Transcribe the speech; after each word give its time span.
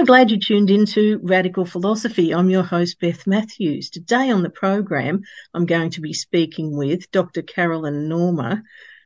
So 0.00 0.06
glad 0.06 0.30
you 0.30 0.38
tuned 0.38 0.70
into 0.70 1.20
Radical 1.22 1.66
Philosophy. 1.66 2.32
I'm 2.32 2.48
your 2.48 2.62
host, 2.62 2.98
Beth 3.00 3.26
Matthews. 3.26 3.90
Today 3.90 4.30
on 4.30 4.42
the 4.42 4.48
program, 4.48 5.20
I'm 5.52 5.66
going 5.66 5.90
to 5.90 6.00
be 6.00 6.14
speaking 6.14 6.74
with 6.74 7.10
Dr. 7.10 7.42
Caroline 7.42 8.08
Norma 8.08 8.62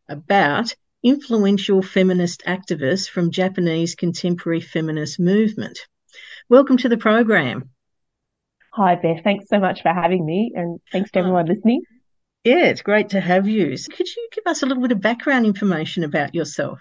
about 0.08 0.72
influential 1.02 1.82
feminist 1.82 2.44
activists 2.46 3.10
from 3.10 3.32
Japanese 3.32 3.96
contemporary 3.96 4.60
feminist 4.60 5.18
movement. 5.18 5.80
Welcome 6.48 6.76
to 6.76 6.88
the 6.88 6.96
program. 6.96 7.70
Hi, 8.74 8.94
Beth. 8.94 9.24
Thanks 9.24 9.48
so 9.48 9.58
much 9.58 9.82
for 9.82 9.92
having 9.92 10.24
me, 10.24 10.52
and 10.54 10.78
thanks 10.92 11.10
to 11.10 11.18
everyone 11.18 11.46
listening. 11.46 11.82
Yeah, 12.44 12.66
it's 12.66 12.82
great 12.82 13.08
to 13.08 13.20
have 13.20 13.48
you. 13.48 13.76
Could 13.90 14.06
you 14.06 14.28
give 14.30 14.46
us 14.46 14.62
a 14.62 14.66
little 14.66 14.84
bit 14.84 14.92
of 14.92 15.00
background 15.00 15.44
information 15.44 16.04
about 16.04 16.36
yourself? 16.36 16.78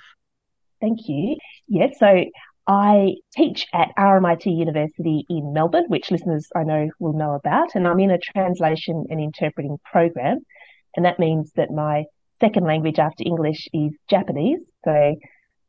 Thank 0.79 0.99
you. 1.07 1.37
Yes, 1.67 1.95
yeah, 1.99 2.23
so 2.23 2.25
I 2.65 3.15
teach 3.33 3.67
at 3.73 3.89
RMIT 3.97 4.45
University 4.45 5.25
in 5.29 5.53
Melbourne, 5.53 5.85
which 5.87 6.11
listeners 6.11 6.47
I 6.55 6.63
know 6.63 6.89
will 6.99 7.13
know 7.13 7.33
about, 7.33 7.75
and 7.75 7.87
I'm 7.87 7.99
in 7.99 8.11
a 8.11 8.17
translation 8.17 9.05
and 9.09 9.19
interpreting 9.19 9.77
program. 9.83 10.39
And 10.95 11.05
that 11.05 11.19
means 11.19 11.51
that 11.55 11.71
my 11.71 12.05
second 12.39 12.65
language 12.65 12.99
after 12.99 13.23
English 13.25 13.67
is 13.73 13.91
Japanese. 14.09 14.59
So 14.85 15.15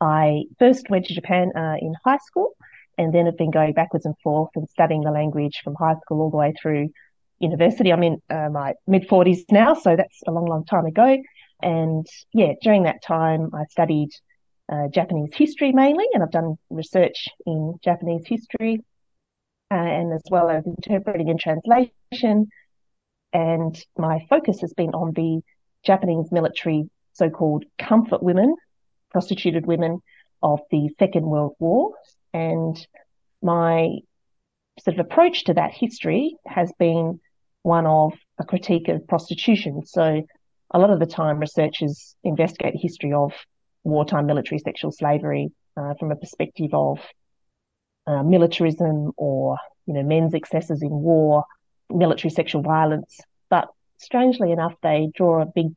I 0.00 0.44
first 0.58 0.88
went 0.90 1.06
to 1.06 1.14
Japan 1.14 1.50
uh, 1.56 1.76
in 1.80 1.94
high 2.04 2.18
school 2.18 2.52
and 2.96 3.12
then 3.12 3.26
have 3.26 3.36
been 3.36 3.50
going 3.50 3.72
backwards 3.72 4.06
and 4.06 4.14
forth 4.22 4.50
and 4.54 4.68
studying 4.68 5.02
the 5.02 5.10
language 5.10 5.60
from 5.64 5.74
high 5.74 5.96
school 6.02 6.20
all 6.20 6.30
the 6.30 6.36
way 6.36 6.52
through 6.60 6.90
university. 7.40 7.92
I'm 7.92 8.02
in 8.02 8.22
uh, 8.30 8.50
my 8.50 8.74
mid 8.86 9.08
40s 9.08 9.44
now, 9.50 9.74
so 9.74 9.96
that's 9.96 10.22
a 10.26 10.30
long, 10.30 10.46
long 10.46 10.64
time 10.64 10.86
ago. 10.86 11.18
And 11.62 12.06
yeah, 12.32 12.52
during 12.62 12.84
that 12.84 13.02
time, 13.02 13.50
I 13.54 13.64
studied 13.70 14.10
uh, 14.70 14.88
Japanese 14.88 15.30
history 15.34 15.72
mainly, 15.72 16.06
and 16.12 16.22
I've 16.22 16.30
done 16.30 16.56
research 16.70 17.28
in 17.46 17.74
Japanese 17.82 18.26
history 18.26 18.80
uh, 19.70 19.74
and 19.74 20.12
as 20.12 20.22
well 20.30 20.50
as 20.50 20.66
interpreting 20.66 21.30
and 21.30 21.40
translation. 21.40 22.48
And 23.32 23.84
my 23.98 24.24
focus 24.30 24.60
has 24.60 24.72
been 24.72 24.90
on 24.90 25.12
the 25.12 25.40
Japanese 25.84 26.30
military 26.30 26.88
so-called 27.12 27.64
comfort 27.78 28.22
women, 28.22 28.54
prostituted 29.10 29.66
women 29.66 30.00
of 30.42 30.60
the 30.70 30.90
Second 30.98 31.24
World 31.24 31.54
War. 31.58 31.94
And 32.32 32.76
my 33.42 33.98
sort 34.80 34.98
of 34.98 35.06
approach 35.06 35.44
to 35.44 35.54
that 35.54 35.72
history 35.72 36.36
has 36.46 36.72
been 36.78 37.20
one 37.62 37.86
of 37.86 38.12
a 38.38 38.44
critique 38.44 38.88
of 38.88 39.06
prostitution. 39.06 39.84
So 39.84 40.22
a 40.72 40.78
lot 40.78 40.90
of 40.90 40.98
the 40.98 41.06
time 41.06 41.38
researchers 41.38 42.16
investigate 42.24 42.74
the 42.74 42.80
history 42.80 43.12
of 43.12 43.32
wartime 43.84 44.26
military 44.26 44.58
sexual 44.58 44.90
slavery 44.90 45.50
uh, 45.76 45.94
from 45.94 46.10
a 46.10 46.16
perspective 46.16 46.70
of 46.72 46.98
uh, 48.06 48.22
militarism 48.22 49.12
or 49.16 49.56
you 49.86 49.94
know 49.94 50.02
men's 50.02 50.34
excesses 50.34 50.82
in 50.82 50.90
war, 50.90 51.44
military 51.90 52.30
sexual 52.30 52.62
violence. 52.62 53.20
But 53.50 53.68
strangely 53.98 54.52
enough, 54.52 54.74
they 54.82 55.10
draw 55.14 55.42
a 55.42 55.46
big 55.46 55.68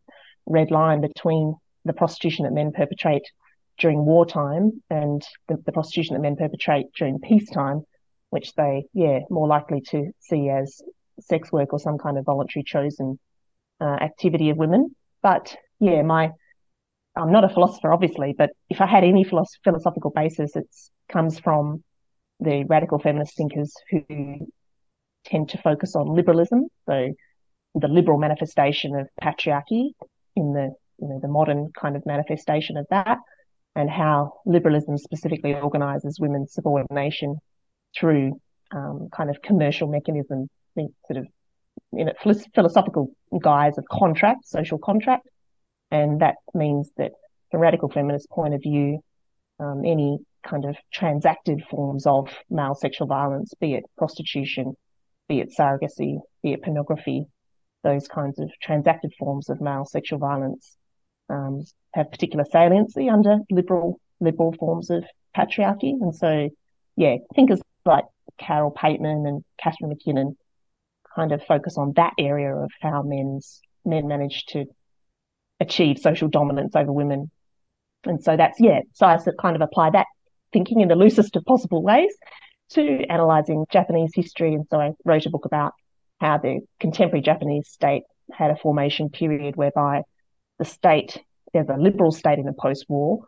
red 0.46 0.72
line 0.72 1.02
between 1.02 1.56
the 1.86 1.94
prostitution 1.94 2.44
that 2.44 2.54
men 2.54 2.72
perpetrate 2.72 3.24
during 3.78 4.06
wartime 4.06 4.82
and 4.90 5.22
the, 5.48 5.58
the 5.66 5.72
prostitution 5.72 6.16
that 6.16 6.22
men 6.22 6.36
perpetrate 6.36 6.88
during 6.98 7.20
peacetime, 7.20 7.84
which 8.30 8.54
they 8.56 8.86
yeah 8.94 9.20
more 9.30 9.48
likely 9.48 9.82
to 9.82 10.12
see 10.20 10.50
as 10.50 10.82
sex 11.20 11.52
work 11.52 11.74
or 11.74 11.80
some 11.80 11.98
kind 11.98 12.18
of 12.18 12.26
voluntary 12.26 12.64
chosen 12.64 13.20
uh, 13.82 13.98
activity 14.02 14.50
of 14.50 14.58
women. 14.58 14.96
But 15.22 15.56
yeah, 15.80 16.02
my 16.02 16.32
I'm 17.18 17.32
not 17.32 17.44
a 17.44 17.50
philosopher, 17.50 17.92
obviously, 17.92 18.34
but 18.38 18.52
if 18.70 18.82
I 18.82 18.86
had 18.86 19.04
any 19.04 19.24
philosoph- 19.24 19.60
philosophical 19.64 20.12
basis, 20.12 20.56
it 20.56 20.68
comes 21.10 21.40
from 21.40 21.84
the 22.40 22.64
radical 22.66 23.00
feminist 23.00 23.36
thinkers 23.36 23.74
who 23.90 24.48
tend 25.26 25.50
to 25.50 25.58
focus 25.58 25.96
on 25.96 26.08
liberalism, 26.08 26.68
so 26.86 27.14
the 27.76 27.88
liberal 27.88 28.18
manifestation 28.18 28.96
of 28.96 29.08
patriarchy 29.22 29.92
in 30.36 30.54
the 30.54 30.74
you 31.00 31.08
know 31.08 31.20
the 31.22 31.28
modern 31.28 31.72
kind 31.80 31.96
of 31.96 32.06
manifestation 32.06 32.78
of 32.78 32.86
that, 32.90 33.18
and 33.76 33.90
how 33.90 34.34
liberalism 34.46 34.98
specifically 34.98 35.56
organises 35.56 36.20
women's 36.20 36.54
subordination 36.54 37.38
through 37.98 38.40
um, 38.72 39.10
kind 39.12 39.30
of 39.30 39.42
commercial 39.42 39.88
mechanism, 39.88 40.48
sort 40.76 41.18
of 41.18 41.28
in 41.94 42.10
a 42.10 42.14
philosophical 42.54 43.12
guise 43.42 43.78
of 43.78 43.86
contract, 43.90 44.48
social 44.48 44.78
contract, 44.78 45.28
and 45.92 46.22
that 46.22 46.36
means 46.54 46.92
that 46.98 47.12
from 47.52 47.62
radical 47.62 47.90
feminist 47.90 48.30
point 48.30 48.54
of 48.54 48.62
view, 48.62 49.00
um, 49.60 49.84
any 49.86 50.20
kind 50.46 50.66
of 50.66 50.76
transacted 50.94 51.64
forms 51.70 52.06
of 52.06 52.30
male 52.50 52.76
sexual 52.76 53.08
violence, 53.08 53.54
be 53.60 53.74
it 53.74 53.84
prostitution, 53.98 54.76
be 55.28 55.40
it 55.40 55.54
surrogacy, 55.58 56.20
be 56.44 56.54
it 56.54 56.64
pornography, 56.64 57.26
those 57.84 58.08
kinds 58.08 58.40
of 58.40 58.50
transacted 58.62 59.14
forms 59.18 59.50
of 59.50 59.62
male 59.62 59.86
sexual 59.86 60.20
violence 60.20 60.76
um, 61.30 61.64
have 61.94 62.12
particular 62.12 62.46
saliency 62.52 63.10
under 63.10 63.40
liberal 63.50 64.00
liberal 64.20 64.54
forms 64.54 64.90
of 64.90 65.04
patriarchy. 65.36 65.94
And 66.02 66.16
so, 66.16 66.50
yeah, 66.96 67.18
thinkers 67.36 67.62
like 67.86 68.06
Carole 68.38 68.74
Pateman 68.74 69.28
and 69.28 69.44
Catharine 69.62 69.90
MacKinnon 69.90 70.38
kind 71.16 71.32
of 71.32 71.44
focus 71.44 71.78
on 71.78 71.94
that 71.94 72.14
area 72.18 72.56
of 72.56 72.72
how 72.82 73.04
men's 73.04 73.62
men 73.86 74.08
manage 74.08 74.46
to 74.48 74.66
achieve 75.60 76.00
social 76.00 76.28
dominance 76.28 76.76
over 76.76 76.92
women. 76.92 77.32
And 78.04 78.24
so 78.24 78.38
that's, 78.38 78.60
yeah, 78.60 78.82
so 78.94 79.06
I 79.06 79.18
kind 79.42 79.56
of 79.56 79.62
apply 79.62 79.92
that 79.92 80.08
thinking 80.54 80.80
in 80.80 80.88
the 80.88 80.96
loosest 80.96 81.36
of 81.36 81.44
possible 81.46 81.82
ways 81.82 82.14
to 82.70 83.06
analysing 83.10 83.66
Japanese 83.72 84.12
history. 84.14 84.54
And 84.54 84.66
so 84.70 84.80
I 84.80 84.92
wrote 85.04 85.26
a 85.26 85.30
book 85.30 85.46
about 85.46 85.74
how 86.20 86.38
the 86.38 86.62
contemporary 86.80 87.22
Japanese 87.22 87.68
state 87.68 88.04
had 88.32 88.52
a 88.52 88.56
formation 88.56 89.10
period 89.10 89.56
whereby 89.56 90.04
the 90.60 90.66
state, 90.66 91.22
there's 91.54 91.70
a 91.70 91.78
liberal 91.78 92.12
state 92.12 92.40
in 92.40 92.46
the 92.46 92.54
post-war, 92.54 93.20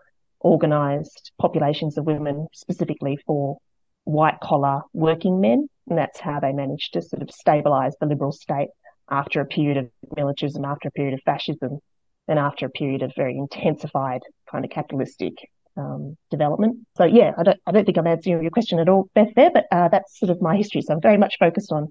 organised 0.44 1.32
populations 1.40 1.98
of 1.98 2.06
women 2.06 2.48
specifically 2.54 3.18
for 3.26 3.58
white 4.04 4.40
collar 4.42 4.82
working 4.94 5.40
men. 5.42 5.68
And 5.88 5.98
that's 5.98 6.20
how 6.20 6.40
they 6.40 6.52
managed 6.52 6.94
to 6.94 7.02
sort 7.02 7.22
of 7.22 7.30
stabilise 7.30 7.94
the 8.00 8.06
liberal 8.06 8.32
state 8.32 8.70
after 9.10 9.42
a 9.42 9.46
period 9.46 9.78
of 9.78 9.90
militarism, 10.16 10.66
after 10.66 10.88
a 10.88 10.92
period 10.92 11.14
of 11.16 11.22
fascism, 11.24 11.80
and 12.30 12.40
after 12.40 12.68
a 12.68 12.70
period 12.70 13.02
of 13.02 13.12
very 13.16 13.36
intensified 13.36 14.22
kind 14.50 14.64
of 14.64 14.72
capitalistic 14.72 15.34
um, 15.78 16.16
development. 16.30 16.86
So 16.96 17.06
yeah, 17.06 17.32
I 17.38 17.44
don't, 17.44 17.60
I 17.66 17.72
don't 17.72 17.86
think 17.86 17.98
I'm 17.98 18.08
answering 18.08 18.42
your 18.42 18.52
question 18.52 18.80
at 18.80 18.90
all, 18.90 19.10
Beth, 19.16 19.34
there, 19.36 19.52
but 19.52 19.66
uh, 19.72 19.88
that's 19.90 20.20
sort 20.20 20.30
of 20.30 20.42
my 20.42 20.56
history. 20.56 20.82
So 20.82 20.94
I'm 20.94 21.02
very 21.02 21.18
much 21.18 21.36
focused 21.40 21.72
on 21.72 21.88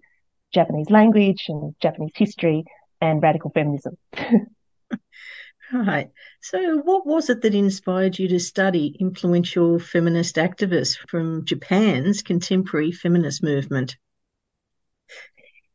Japanese 0.54 0.90
language 0.90 1.46
and 1.48 1.74
Japanese 1.80 2.12
history 2.14 2.64
and 3.00 3.22
radical 3.22 3.50
feminism. 3.50 3.96
right. 5.72 6.08
So 6.40 6.78
what 6.78 7.06
was 7.06 7.30
it 7.30 7.42
that 7.42 7.54
inspired 7.54 8.18
you 8.18 8.28
to 8.28 8.40
study 8.40 8.96
influential 9.00 9.78
feminist 9.78 10.36
activists 10.36 10.96
from 11.08 11.44
Japan's 11.44 12.22
contemporary 12.22 12.92
feminist 12.92 13.42
movement? 13.42 13.96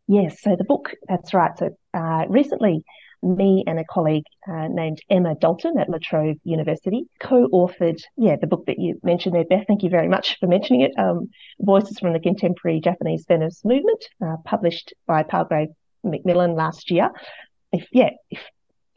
Yes, 0.08 0.42
so 0.42 0.56
the 0.58 0.66
book, 0.66 0.92
that's 1.08 1.34
right. 1.34 1.58
So 1.58 1.70
uh, 1.94 2.26
recently 2.28 2.84
me 3.24 3.64
and 3.66 3.80
a 3.80 3.84
colleague 3.84 4.26
uh, 4.48 4.68
named 4.68 5.00
Emma 5.10 5.36
Dalton 5.36 5.78
at 5.80 5.90
La 5.90 5.98
Trobe 6.02 6.38
University 6.44 7.06
co-authored, 7.22 8.02
yeah, 8.18 8.36
the 8.36 8.48
book 8.48 8.66
that 8.68 8.80
you 8.80 9.00
mentioned 9.04 9.36
there, 9.36 9.46
Beth. 9.46 9.66
Thank 9.68 9.84
you 9.84 9.90
very 9.90 10.08
much 10.08 10.38
for 10.40 10.48
mentioning 10.48 10.82
it. 10.82 10.92
Um, 10.98 11.30
Voices 11.60 12.00
from 12.00 12.14
the 12.14 12.20
Contemporary 12.20 12.80
Japanese 12.80 13.26
Feminist 13.26 13.66
Movement, 13.66 14.04
uh, 14.24 14.36
published 14.46 14.94
by 15.08 15.24
Palgrave 15.24 15.70
Macmillan 16.04 16.56
last 16.56 16.92
year. 16.92 17.10
If 17.72 17.88
yeah, 17.92 18.12
if 18.30 18.40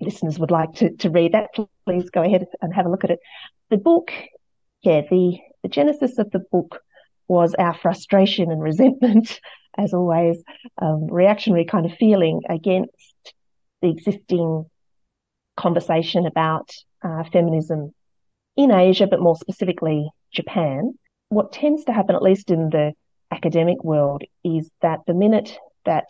listeners 0.00 0.38
would 0.38 0.50
like 0.50 0.74
to, 0.74 0.94
to 0.96 1.10
read 1.10 1.32
that, 1.32 1.50
please 1.84 2.10
go 2.10 2.22
ahead 2.22 2.46
and 2.60 2.74
have 2.74 2.86
a 2.86 2.90
look 2.90 3.04
at 3.04 3.10
it. 3.10 3.20
The 3.70 3.78
book, 3.78 4.12
yeah, 4.82 5.02
the 5.08 5.38
the 5.62 5.68
genesis 5.68 6.18
of 6.18 6.30
the 6.30 6.44
book 6.52 6.80
was 7.28 7.54
our 7.54 7.74
frustration 7.74 8.50
and 8.50 8.62
resentment, 8.70 9.40
as 9.76 9.94
always, 9.94 10.42
um, 10.80 11.06
reactionary 11.06 11.64
kind 11.64 11.86
of 11.86 11.92
feeling 11.98 12.42
against 12.48 13.14
the 13.82 13.90
existing 13.90 14.66
conversation 15.56 16.26
about 16.26 16.70
uh, 17.02 17.24
feminism 17.24 17.92
in 18.56 18.70
Asia, 18.70 19.06
but 19.06 19.20
more 19.20 19.36
specifically 19.36 20.08
Japan, 20.32 20.94
what 21.28 21.52
tends 21.52 21.84
to 21.84 21.92
happen, 21.92 22.14
at 22.14 22.22
least 22.22 22.50
in 22.50 22.70
the 22.70 22.92
academic 23.30 23.82
world, 23.82 24.22
is 24.44 24.70
that 24.82 25.00
the 25.06 25.14
minute 25.14 25.58
that 25.84 26.08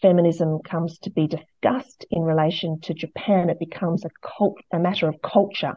feminism 0.00 0.60
comes 0.64 0.98
to 1.00 1.10
be 1.10 1.26
discussed 1.26 2.06
in 2.10 2.22
relation 2.22 2.80
to 2.80 2.94
Japan, 2.94 3.50
it 3.50 3.58
becomes 3.58 4.04
a 4.04 4.10
cult, 4.22 4.58
a 4.72 4.78
matter 4.78 5.08
of 5.08 5.20
culture 5.22 5.74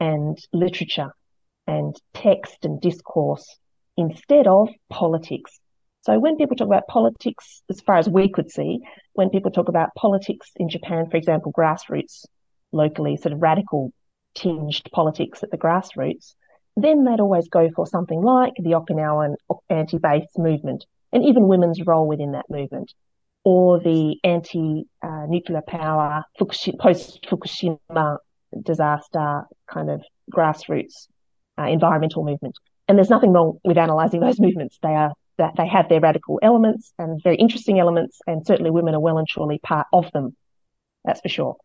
and 0.00 0.38
literature 0.52 1.12
and 1.66 1.96
text 2.14 2.64
and 2.64 2.80
discourse 2.80 3.58
instead 3.96 4.46
of 4.46 4.68
politics. 4.90 5.60
So 6.02 6.18
when 6.18 6.36
people 6.36 6.56
talk 6.56 6.66
about 6.66 6.88
politics, 6.88 7.62
as 7.70 7.80
far 7.80 7.96
as 7.96 8.08
we 8.08 8.28
could 8.28 8.50
see, 8.50 8.80
when 9.12 9.30
people 9.30 9.52
talk 9.52 9.68
about 9.68 9.94
politics 9.94 10.50
in 10.56 10.68
Japan, 10.68 11.08
for 11.08 11.16
example, 11.16 11.52
grassroots, 11.52 12.24
locally, 12.72 13.16
sort 13.16 13.32
of 13.32 13.42
radical 13.42 13.92
tinged 14.34 14.82
politics 14.92 15.42
at 15.42 15.50
the 15.50 15.58
grassroots, 15.58 16.34
then 16.76 17.04
they'd 17.04 17.20
always 17.20 17.48
go 17.48 17.70
for 17.74 17.86
something 17.86 18.20
like 18.20 18.54
the 18.56 18.70
Okinawan 18.70 19.34
anti-base 19.68 20.26
movement 20.36 20.86
and 21.12 21.24
even 21.24 21.46
women's 21.46 21.84
role 21.86 22.08
within 22.08 22.32
that 22.32 22.46
movement 22.48 22.92
or 23.44 23.78
the 23.78 24.16
anti-nuclear 24.24 25.62
power 25.66 26.24
post-Fukushima 26.38 28.18
disaster 28.62 29.42
kind 29.70 29.90
of 29.90 30.02
grassroots 30.32 31.08
uh, 31.58 31.64
environmental 31.64 32.24
movement. 32.24 32.56
And 32.88 32.98
there's 32.98 33.10
nothing 33.10 33.32
wrong 33.32 33.58
with 33.64 33.76
analysing 33.76 34.20
those 34.20 34.40
movements. 34.46 34.78
They 34.82 34.94
are 34.94 35.12
that 35.38 35.54
they 35.56 35.66
have 35.66 35.88
their 35.88 36.00
radical 36.00 36.38
elements 36.42 36.92
and 36.98 37.22
very 37.22 37.36
interesting 37.36 37.78
elements, 37.78 38.20
and 38.26 38.46
certainly 38.46 38.70
women 38.70 38.94
are 38.94 39.00
well 39.00 39.18
and 39.18 39.26
truly 39.26 39.58
part 39.58 39.86
of 39.92 40.10
them. 40.12 40.36
That's 41.04 41.20
for 41.20 41.28
sure. 41.28 41.56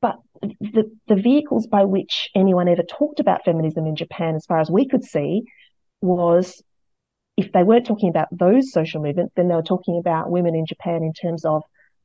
But 0.00 0.16
the, 0.40 0.90
the 1.06 1.14
vehicles 1.14 1.66
by 1.66 1.84
which 1.84 2.28
anyone 2.34 2.68
ever 2.68 2.82
talked 2.82 3.20
about 3.20 3.44
feminism 3.44 3.86
in 3.86 3.96
Japan, 3.96 4.34
as 4.34 4.46
far 4.46 4.58
as 4.58 4.70
we 4.70 4.88
could 4.88 5.04
see, 5.04 5.42
was 6.00 6.62
if 7.36 7.52
they 7.52 7.62
weren't 7.62 7.86
talking 7.86 8.08
about 8.08 8.28
those 8.32 8.72
social 8.72 9.02
movements, 9.02 9.32
then 9.36 9.48
they 9.48 9.54
were 9.54 9.62
talking 9.62 9.98
about 9.98 10.30
women 10.30 10.54
in 10.54 10.66
Japan 10.66 11.02
in 11.02 11.12
terms 11.12 11.44
of 11.44 11.62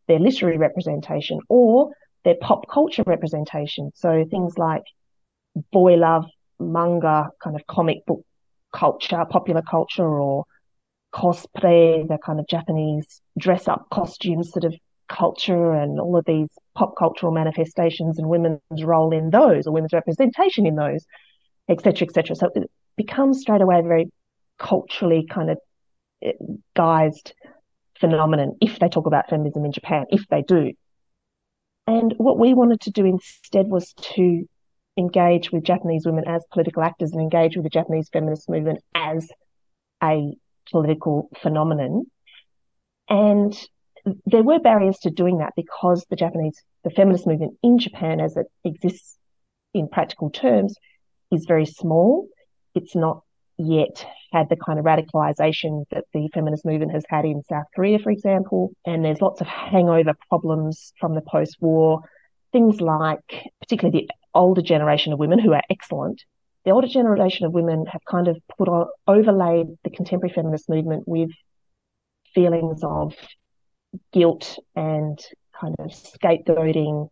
their 0.07 0.19
literary 0.19 0.57
representation 0.57 1.39
or 1.49 1.91
their 2.23 2.35
pop 2.35 2.69
culture 2.69 3.03
representation. 3.05 3.91
So 3.95 4.25
things 4.29 4.57
like 4.57 4.83
boy 5.71 5.95
love, 5.95 6.25
manga, 6.59 7.29
kind 7.41 7.55
of 7.55 7.65
comic 7.67 8.05
book 8.05 8.23
culture, 8.73 9.23
popular 9.29 9.61
culture, 9.61 10.07
or 10.07 10.45
cosplay, 11.13 12.07
the 12.07 12.17
kind 12.23 12.39
of 12.39 12.47
Japanese 12.47 13.21
dress 13.37 13.67
up 13.67 13.87
costumes 13.89 14.51
sort 14.51 14.65
of 14.65 14.73
culture 15.07 15.73
and 15.73 15.99
all 15.99 16.17
of 16.17 16.25
these 16.25 16.49
pop 16.75 16.95
cultural 16.97 17.31
manifestations 17.31 18.19
and 18.19 18.27
women's 18.27 18.83
role 18.83 19.13
in 19.13 19.29
those 19.29 19.65
or 19.65 19.73
women's 19.73 19.93
representation 19.93 20.65
in 20.65 20.75
those, 20.75 21.05
etc., 21.69 22.07
etc. 22.07 22.35
So 22.35 22.49
it 22.55 22.69
becomes 22.97 23.41
straight 23.41 23.61
away 23.61 23.79
a 23.79 23.83
very 23.83 24.11
culturally 24.59 25.25
kind 25.29 25.49
of 25.49 25.57
eh, 26.23 26.33
guised 26.75 27.31
phenomenon 27.99 28.57
if 28.61 28.79
they 28.79 28.89
talk 28.89 29.07
about 29.07 29.29
feminism 29.29 29.65
in 29.65 29.71
Japan, 29.71 30.05
if 30.09 30.27
they 30.29 30.41
do. 30.41 30.73
And 31.87 32.13
what 32.17 32.37
we 32.37 32.53
wanted 32.53 32.81
to 32.81 32.91
do 32.91 33.05
instead 33.05 33.67
was 33.67 33.93
to 33.93 34.47
engage 34.97 35.51
with 35.51 35.63
Japanese 35.63 36.05
women 36.05 36.27
as 36.27 36.43
political 36.51 36.83
actors 36.83 37.11
and 37.11 37.21
engage 37.21 37.55
with 37.55 37.63
the 37.63 37.69
Japanese 37.69 38.09
feminist 38.11 38.49
movement 38.49 38.79
as 38.95 39.29
a 40.03 40.33
political 40.71 41.29
phenomenon. 41.41 42.05
And 43.09 43.57
there 44.25 44.43
were 44.43 44.59
barriers 44.59 44.99
to 44.99 45.09
doing 45.09 45.39
that 45.39 45.53
because 45.55 46.05
the 46.09 46.15
Japanese, 46.15 46.61
the 46.83 46.89
feminist 46.89 47.27
movement 47.27 47.57
in 47.61 47.77
Japan 47.77 48.19
as 48.19 48.37
it 48.37 48.47
exists 48.63 49.17
in 49.73 49.87
practical 49.87 50.29
terms 50.29 50.75
is 51.31 51.45
very 51.45 51.65
small. 51.65 52.27
It's 52.73 52.95
not 52.95 53.21
yet 53.57 54.05
had 54.31 54.49
the 54.49 54.55
kind 54.55 54.79
of 54.79 54.85
radicalization 54.85 55.85
that 55.91 56.05
the 56.13 56.29
feminist 56.33 56.65
movement 56.65 56.91
has 56.91 57.03
had 57.09 57.25
in 57.25 57.41
South 57.43 57.65
Korea, 57.75 57.99
for 57.99 58.11
example. 58.11 58.71
And 58.85 59.03
there's 59.03 59.21
lots 59.21 59.41
of 59.41 59.47
hangover 59.47 60.13
problems 60.29 60.93
from 60.99 61.15
the 61.15 61.21
post-war. 61.21 62.01
Things 62.51 62.79
like, 62.79 63.51
particularly 63.59 64.07
the 64.07 64.13
older 64.37 64.61
generation 64.61 65.13
of 65.13 65.19
women 65.19 65.39
who 65.39 65.53
are 65.53 65.61
excellent, 65.69 66.23
the 66.63 66.71
older 66.71 66.87
generation 66.87 67.45
of 67.45 67.53
women 67.53 67.85
have 67.85 68.01
kind 68.09 68.27
of 68.27 68.37
put 68.57 68.67
on, 68.67 68.87
overlaid 69.07 69.67
the 69.83 69.89
contemporary 69.89 70.33
feminist 70.33 70.69
movement 70.69 71.03
with 71.07 71.29
feelings 72.33 72.81
of 72.83 73.13
guilt 74.13 74.59
and 74.75 75.19
kind 75.59 75.75
of 75.79 75.91
scapegoating 75.91 77.09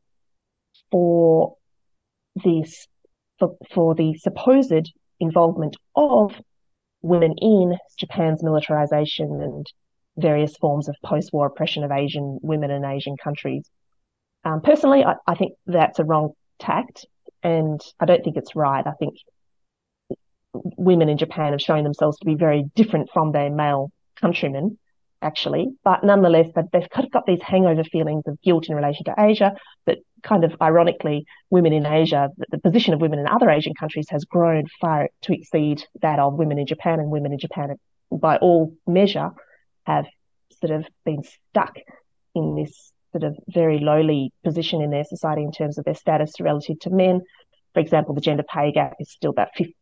for 0.91 1.55
this, 2.44 2.88
for, 3.39 3.55
for 3.74 3.96
the 3.96 4.13
supposed 4.15 4.91
involvement 5.20 5.77
of 5.96 6.34
women 7.01 7.34
in 7.38 7.77
Japan's 7.98 8.44
militarization 8.44 9.41
and 9.41 9.65
various 10.17 10.55
forms 10.58 10.89
of 10.89 10.96
post-war 11.03 11.48
oppression 11.48 11.84
of 11.84 11.91
Asian 11.91 12.39
women 12.41 12.72
in 12.72 12.86
Asian 12.86 13.15
countries. 13.17 13.70
Um, 14.44 14.62
personally, 14.62 15.03
I, 15.03 15.15
I, 15.27 15.36
think 15.36 15.53
that's 15.65 16.00
a 16.00 16.03
wrong 16.03 16.34
tact 16.60 17.05
and 17.46 17.80
I 18.00 18.06
don't 18.06 18.24
think 18.24 18.38
it's 18.38 18.56
right. 18.56 18.86
I 18.86 18.94
think 18.94 19.18
women 20.54 21.10
in 21.10 21.20
Japan 21.20 21.52
have 21.52 21.62
shown 21.62 21.84
themselves 21.84 22.18
to 22.18 22.25
be 22.25 22.34
very 22.34 22.64
different 22.74 23.12
from 23.14 23.32
their 23.32 23.52
male 23.52 23.92
countrymen, 24.20 24.80
actually. 25.22 25.68
But 25.84 26.04
nonetheless, 26.04 26.48
they've 26.56 26.90
kind 26.90 27.06
of 27.06 27.12
got 27.12 27.28
these 27.28 27.44
hangover 27.44 27.84
feelings 27.84 28.24
of 28.25 28.42
guilt 28.42 28.68
in 28.68 28.75
relation 28.75 29.06
to 29.06 29.14
Asia. 29.20 29.54
But 29.86 30.00
kind 30.24 30.44
of 30.44 30.56
ironically, 30.60 31.28
women 31.52 31.72
in 31.72 31.86
Asia, 31.86 32.30
the 32.50 32.58
position 32.58 32.96
of 32.96 33.02
women 33.02 33.20
in 33.20 33.28
other 33.28 33.52
Asian 33.52 33.75
countries 33.80 34.08
has 34.10 34.25
grown 34.25 34.64
far 34.82 35.10
to 35.22 35.34
exceed 35.34 35.84
that 36.02 36.18
of 36.18 36.34
women 36.34 36.58
in 36.58 36.66
Japan, 36.66 37.00
and 37.00 37.12
women 37.12 37.32
in 37.32 37.38
Japan, 37.38 37.75
by 38.12 38.38
all 38.38 38.74
measure, 38.88 39.30
have 39.86 40.08
sort 40.60 40.72
of 40.72 40.88
been 41.06 41.22
stuck 41.22 41.75
in 42.34 42.56
this 42.56 42.92
sort 43.15 43.24
of 43.24 43.38
very 43.48 43.79
lowly 43.79 44.34
position 44.43 44.81
in 44.81 44.89
their 44.89 45.05
society 45.05 45.41
in 45.41 45.51
terms 45.51 45.77
of 45.77 45.86
their 45.86 45.95
status 45.95 46.34
relative 46.41 46.77
to 46.81 46.89
men. 46.89 47.22
For 47.74 47.79
example, 47.79 48.13
the 48.13 48.19
gender 48.19 48.43
pay 48.43 48.74
gap 48.74 48.95
is 49.00 49.10
still 49.10 49.31
about 49.31 49.50
50, 49.55 49.74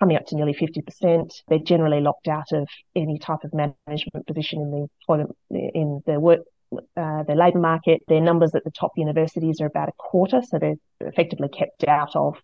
coming 0.00 0.16
up 0.16 0.26
to 0.26 0.34
nearly 0.34 0.54
50%. 0.54 1.30
They're 1.46 1.58
generally 1.60 2.00
locked 2.00 2.26
out 2.26 2.50
of 2.52 2.68
any 2.96 3.20
type 3.20 3.44
of 3.44 3.54
management 3.54 4.26
position 4.26 4.60
in 4.60 4.88
the 5.10 5.70
in 5.74 6.02
the 6.04 6.18
work, 6.18 6.40
uh, 6.72 7.22
the 7.22 7.36
labour 7.36 7.60
market. 7.60 8.00
Their 8.08 8.20
numbers 8.20 8.56
at 8.56 8.64
the 8.64 8.72
top 8.72 8.92
universities 8.96 9.60
are 9.60 9.66
about 9.66 9.88
a 9.88 9.92
quarter, 9.96 10.42
so 10.42 10.58
they're 10.58 10.74
effectively 11.00 11.48
kept 11.48 11.84
out 11.86 12.16
of 12.16 12.36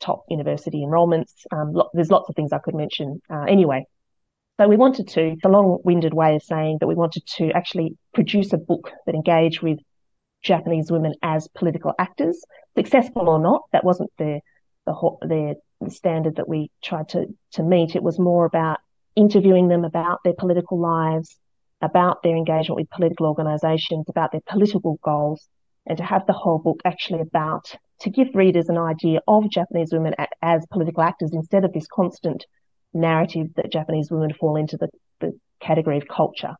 top 0.00 0.24
university 0.30 0.82
enrolments. 0.82 1.46
Um, 1.52 1.72
lo- 1.72 1.90
there's 1.92 2.10
lots 2.10 2.30
of 2.30 2.36
things 2.36 2.52
I 2.52 2.58
could 2.58 2.74
mention. 2.74 3.20
Uh, 3.30 3.44
anyway, 3.44 3.84
so 4.58 4.68
we 4.68 4.76
wanted 4.76 5.08
to, 5.08 5.36
the 5.42 5.48
long-winded 5.48 6.14
way 6.14 6.36
of 6.36 6.42
saying 6.42 6.78
that 6.80 6.86
we 6.86 6.94
wanted 6.94 7.26
to 7.38 7.50
actually 7.52 7.96
produce 8.12 8.52
a 8.52 8.58
book 8.58 8.92
that 9.06 9.14
engaged 9.14 9.62
with 9.62 9.78
Japanese 10.42 10.92
women 10.92 11.14
as 11.22 11.48
political 11.48 11.92
actors, 11.98 12.44
successful 12.76 13.28
or 13.28 13.40
not. 13.40 13.62
That 13.72 13.84
wasn't 13.84 14.10
the 14.18 14.40
the, 14.86 14.92
the, 15.22 15.54
the 15.80 15.90
standard 15.90 16.36
that 16.36 16.48
we 16.48 16.70
tried 16.82 17.08
to 17.10 17.26
to 17.52 17.62
meet. 17.62 17.96
It 17.96 18.02
was 18.02 18.18
more 18.18 18.44
about 18.44 18.78
interviewing 19.16 19.68
them 19.68 19.84
about 19.84 20.20
their 20.22 20.34
political 20.34 20.78
lives, 20.78 21.36
about 21.80 22.22
their 22.22 22.36
engagement 22.36 22.76
with 22.76 22.90
political 22.90 23.26
organisations, 23.26 24.06
about 24.08 24.30
their 24.30 24.42
political 24.46 24.98
goals, 25.02 25.48
and 25.86 25.98
to 25.98 26.04
have 26.04 26.26
the 26.26 26.32
whole 26.32 26.58
book 26.58 26.80
actually 26.84 27.20
about 27.20 27.74
to 28.00 28.10
give 28.10 28.28
readers 28.34 28.68
an 28.68 28.78
idea 28.78 29.20
of 29.26 29.50
Japanese 29.50 29.92
women 29.92 30.14
as 30.42 30.66
political 30.70 31.02
actors 31.02 31.32
instead 31.32 31.64
of 31.64 31.72
this 31.72 31.86
constant 31.86 32.44
narrative 32.94 33.48
that 33.56 33.72
Japanese 33.72 34.10
women 34.10 34.32
fall 34.32 34.56
into 34.56 34.76
the, 34.76 34.88
the 35.20 35.38
category 35.60 35.98
of 35.98 36.08
culture. 36.08 36.54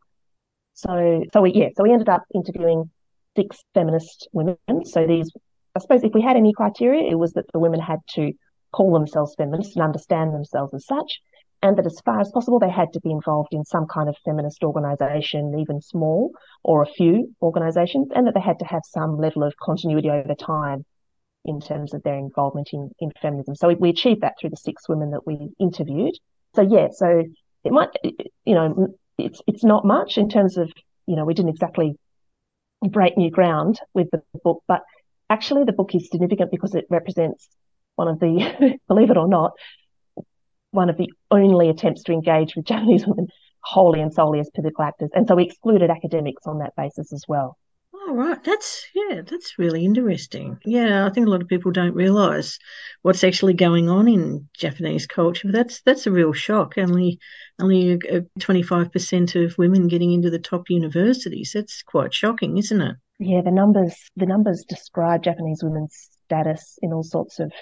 So, 0.75 1.23
so 1.33 1.41
we, 1.41 1.53
yeah, 1.53 1.69
so 1.77 1.85
we 1.85 1.93
ended 1.93 2.09
up 2.09 2.25
interviewing 2.35 2.91
six 3.37 3.59
feminist 3.75 4.29
women. 4.33 4.57
So 4.85 5.07
these, 5.07 5.31
I 5.75 5.81
suppose 5.81 6.03
if 6.03 6.13
we 6.13 6.23
had 6.23 6.37
any 6.37 6.53
criteria, 6.53 7.11
it 7.11 7.19
was 7.19 7.33
that 7.33 7.47
the 7.53 7.61
women 7.61 7.81
had 7.81 8.01
to 8.15 8.33
call 8.73 8.93
themselves 8.93 9.35
feminists 9.37 9.77
and 9.77 9.85
understand 9.85 10.35
themselves 10.35 10.75
as 10.75 10.87
such. 10.87 11.21
And 11.63 11.79
that 11.79 11.87
as 11.87 11.99
far 12.05 12.21
as 12.21 12.31
possible, 12.31 12.59
they 12.59 12.69
had 12.69 12.93
to 12.93 13.01
be 13.01 13.11
involved 13.11 13.49
in 13.53 13.65
some 13.65 13.87
kind 13.87 14.09
of 14.09 14.17
feminist 14.25 14.63
organisation, 14.63 15.59
even 15.59 15.81
small 15.81 16.33
or 16.63 16.83
a 16.83 16.87
few 16.87 17.35
organisations, 17.41 18.09
and 18.15 18.27
that 18.27 18.35
they 18.35 18.41
had 18.41 18.59
to 18.59 18.67
have 18.67 18.83
some 18.85 19.17
level 19.17 19.43
of 19.43 19.55
continuity 19.57 20.11
over 20.11 20.35
time 20.35 20.85
in 21.45 21.61
terms 21.61 21.95
of 21.95 22.03
their 22.03 22.17
involvement 22.17 22.71
in, 22.73 22.91
in 23.01 23.11
feminism. 23.21 23.55
So 23.55 23.69
we, 23.69 23.75
we 23.75 23.91
achieved 23.91 24.23
that 24.23 24.35
through 24.41 24.51
the 24.51 24.57
six 24.57 24.89
women 24.89 25.11
that 25.11 25.27
we 25.27 25.51
interviewed. 25.59 26.15
So 26.55 26.63
yeah, 26.63 26.89
so 26.93 27.25
it 27.65 27.73
might, 27.73 27.91
you 28.03 28.55
know, 28.55 28.89
it's 29.19 29.41
it's 29.47 29.65
not 29.65 29.85
much 29.85 30.19
in 30.19 30.29
terms 30.29 30.57
of, 30.57 30.71
you 31.07 31.17
know, 31.17 31.25
we 31.25 31.35
didn't 31.35 31.51
exactly 31.51 31.97
break 32.83 33.17
new 33.17 33.31
ground 33.31 33.81
with 33.95 34.11
the 34.11 34.23
book, 34.43 34.63
but 34.67 34.83
actually 35.31 35.65
the 35.65 35.73
book 35.73 35.95
is 35.95 36.09
significant 36.11 36.51
because 36.51 36.75
it 36.75 36.87
represents 36.91 37.49
one 37.97 38.09
of 38.09 38.21
the, 38.21 38.79
believe 38.89 39.11
it 39.11 39.17
or 39.17 39.29
not, 39.29 39.53
one 40.71 40.91
of 40.91 40.97
the 40.97 41.11
only 41.31 41.69
attempts 41.69 42.03
to 42.05 42.13
engage 42.13 42.57
with 42.57 42.65
Japanese 42.73 43.07
women 43.07 43.29
wholly 43.61 44.01
and 44.01 44.13
solely 44.13 44.41
as 44.41 44.51
political 44.51 44.85
actors. 44.85 45.11
And 45.15 45.27
so 45.27 45.35
we 45.35 45.45
excluded 45.45 45.91
academics 45.91 46.47
on 46.47 46.59
that 46.59 46.77
basis 46.77 47.13
as 47.13 47.25
well. 47.27 47.57
Oh, 48.07 48.15
right. 48.15 48.43
That's, 48.45 48.87
yeah, 48.95 49.23
that's 49.23 49.59
really 49.59 49.83
interesting. 49.85 50.59
Yeah, 50.65 51.07
I 51.07 51.11
think 51.11 51.27
a 51.27 51.31
lot 51.31 51.41
of 51.41 51.49
people 51.49 51.73
don't 51.73 51.95
realise 51.95 52.59
what's 53.01 53.25
actually 53.25 53.55
going 53.55 53.89
on 53.89 54.09
in 54.09 54.47
Japanese 54.55 55.07
culture. 55.07 55.51
That's, 55.51 55.81
that's 55.83 56.07
a 56.07 56.11
real 56.11 56.35
shock. 56.35 56.75
Only, 56.77 57.19
only 57.59 57.99
25% 58.39 59.45
of 59.45 59.57
women 59.57 59.89
getting 59.89 60.13
into 60.13 60.29
the 60.29 60.39
top 60.39 60.69
universities. 60.69 61.53
That's 61.55 61.83
quite 61.83 62.13
shocking, 62.13 62.59
isn't 62.59 62.81
it? 62.81 62.97
Yeah, 63.19 63.41
the 63.41 63.51
numbers, 63.51 63.97
the 64.17 64.27
numbers 64.27 64.65
describe 64.69 65.23
Japanese 65.23 65.63
women's 65.63 66.11
status 66.27 66.79
in 66.83 66.93
all 66.93 67.05
sorts 67.05 67.41
of 67.41 67.53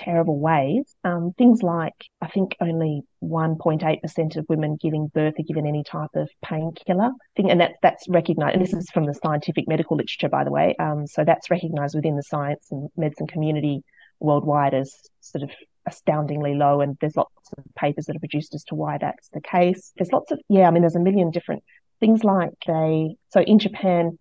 terrible 0.00 0.38
ways. 0.38 0.94
Um, 1.04 1.32
things 1.36 1.62
like, 1.62 1.94
I 2.20 2.28
think 2.28 2.56
only 2.60 3.02
1.8% 3.22 4.36
of 4.36 4.46
women 4.48 4.78
giving 4.80 5.08
birth 5.08 5.34
are 5.38 5.44
given 5.44 5.66
any 5.66 5.84
type 5.84 6.10
of 6.14 6.28
painkiller 6.42 7.10
thing. 7.36 7.50
And 7.50 7.60
that, 7.60 7.74
that's 7.82 8.08
recognized. 8.08 8.54
And 8.54 8.64
this 8.64 8.72
is 8.72 8.90
from 8.90 9.06
the 9.06 9.14
scientific 9.14 9.68
medical 9.68 9.96
literature, 9.96 10.28
by 10.28 10.44
the 10.44 10.50
way. 10.50 10.74
Um, 10.78 11.06
so 11.06 11.24
that's 11.24 11.50
recognized 11.50 11.94
within 11.94 12.16
the 12.16 12.22
science 12.22 12.68
and 12.70 12.88
medicine 12.96 13.26
community 13.26 13.82
worldwide 14.20 14.74
as 14.74 14.94
sort 15.20 15.42
of 15.42 15.50
astoundingly 15.86 16.54
low. 16.54 16.80
And 16.80 16.96
there's 17.00 17.16
lots 17.16 17.52
of 17.56 17.64
papers 17.76 18.06
that 18.06 18.16
are 18.16 18.20
produced 18.20 18.54
as 18.54 18.64
to 18.64 18.74
why 18.74 18.98
that's 18.98 19.28
the 19.28 19.40
case. 19.40 19.92
There's 19.96 20.12
lots 20.12 20.32
of, 20.32 20.40
yeah, 20.48 20.66
I 20.66 20.70
mean, 20.70 20.82
there's 20.82 20.96
a 20.96 21.00
million 21.00 21.30
different 21.30 21.62
things 22.00 22.24
like 22.24 22.50
they, 22.66 23.16
so 23.28 23.40
in 23.42 23.58
Japan, 23.58 24.18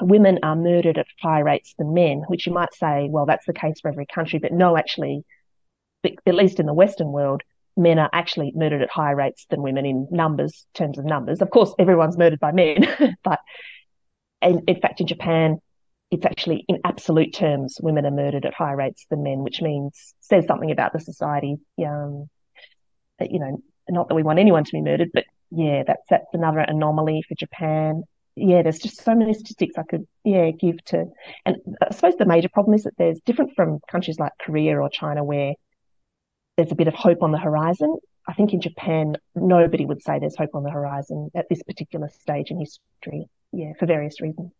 women 0.00 0.38
are 0.42 0.56
murdered 0.56 0.98
at 0.98 1.06
higher 1.20 1.44
rates 1.44 1.74
than 1.78 1.94
men, 1.94 2.24
which 2.28 2.46
you 2.46 2.52
might 2.52 2.74
say, 2.74 3.08
well, 3.10 3.26
that's 3.26 3.46
the 3.46 3.52
case 3.52 3.80
for 3.80 3.88
every 3.88 4.06
country. 4.06 4.38
But 4.38 4.52
no, 4.52 4.76
actually, 4.76 5.24
at 6.04 6.34
least 6.34 6.60
in 6.60 6.66
the 6.66 6.74
Western 6.74 7.12
world, 7.12 7.42
men 7.76 7.98
are 7.98 8.10
actually 8.12 8.52
murdered 8.54 8.82
at 8.82 8.90
higher 8.90 9.16
rates 9.16 9.46
than 9.50 9.62
women 9.62 9.86
in 9.86 10.08
numbers, 10.10 10.66
terms 10.74 10.98
of 10.98 11.04
numbers. 11.04 11.40
Of 11.40 11.50
course, 11.50 11.72
everyone's 11.78 12.18
murdered 12.18 12.40
by 12.40 12.52
men, 12.52 13.16
but 13.24 13.40
in, 14.42 14.62
in 14.66 14.80
fact, 14.80 15.00
in 15.00 15.06
Japan, 15.06 15.58
it's 16.10 16.26
actually 16.26 16.64
in 16.68 16.80
absolute 16.84 17.32
terms, 17.32 17.78
women 17.82 18.06
are 18.06 18.10
murdered 18.10 18.44
at 18.44 18.54
higher 18.54 18.76
rates 18.76 19.06
than 19.10 19.22
men, 19.22 19.38
which 19.38 19.60
means 19.60 20.14
says 20.20 20.46
something 20.46 20.70
about 20.70 20.92
the 20.92 21.00
society. 21.00 21.56
Um, 21.78 22.28
you 23.20 23.38
know, 23.38 23.62
not 23.88 24.08
that 24.08 24.14
we 24.14 24.22
want 24.22 24.38
anyone 24.38 24.64
to 24.64 24.72
be 24.72 24.82
murdered, 24.82 25.10
but 25.12 25.24
yeah, 25.50 25.82
that's 25.86 26.02
that's 26.10 26.34
another 26.34 26.58
anomaly 26.58 27.24
for 27.26 27.34
Japan 27.34 28.04
yeah, 28.36 28.62
there's 28.62 28.78
just 28.78 29.02
so 29.02 29.14
many 29.14 29.32
statistics 29.32 29.78
I 29.78 29.82
could, 29.82 30.06
yeah, 30.24 30.50
give 30.50 30.84
to. 30.86 31.06
And 31.46 31.56
I 31.80 31.94
suppose 31.94 32.16
the 32.16 32.26
major 32.26 32.48
problem 32.48 32.74
is 32.74 32.82
that 32.82 32.94
there's 32.98 33.20
different 33.20 33.52
from 33.54 33.80
countries 33.88 34.18
like 34.18 34.32
Korea 34.40 34.78
or 34.78 34.88
China 34.88 35.22
where 35.22 35.54
there's 36.56 36.72
a 36.72 36.76
bit 36.76 36.88
of 36.88 36.94
hope 36.94 37.22
on 37.22 37.32
the 37.32 37.38
horizon. 37.38 37.96
I 38.26 38.34
think 38.34 38.52
in 38.52 38.60
Japan, 38.60 39.16
nobody 39.34 39.86
would 39.86 40.02
say 40.02 40.18
there's 40.18 40.36
hope 40.36 40.54
on 40.54 40.62
the 40.62 40.70
horizon 40.70 41.30
at 41.34 41.48
this 41.48 41.62
particular 41.62 42.08
stage 42.08 42.50
in 42.50 42.58
history. 42.58 43.28
Yeah, 43.52 43.72
for 43.78 43.86
various 43.86 44.20
reasons. 44.20 44.50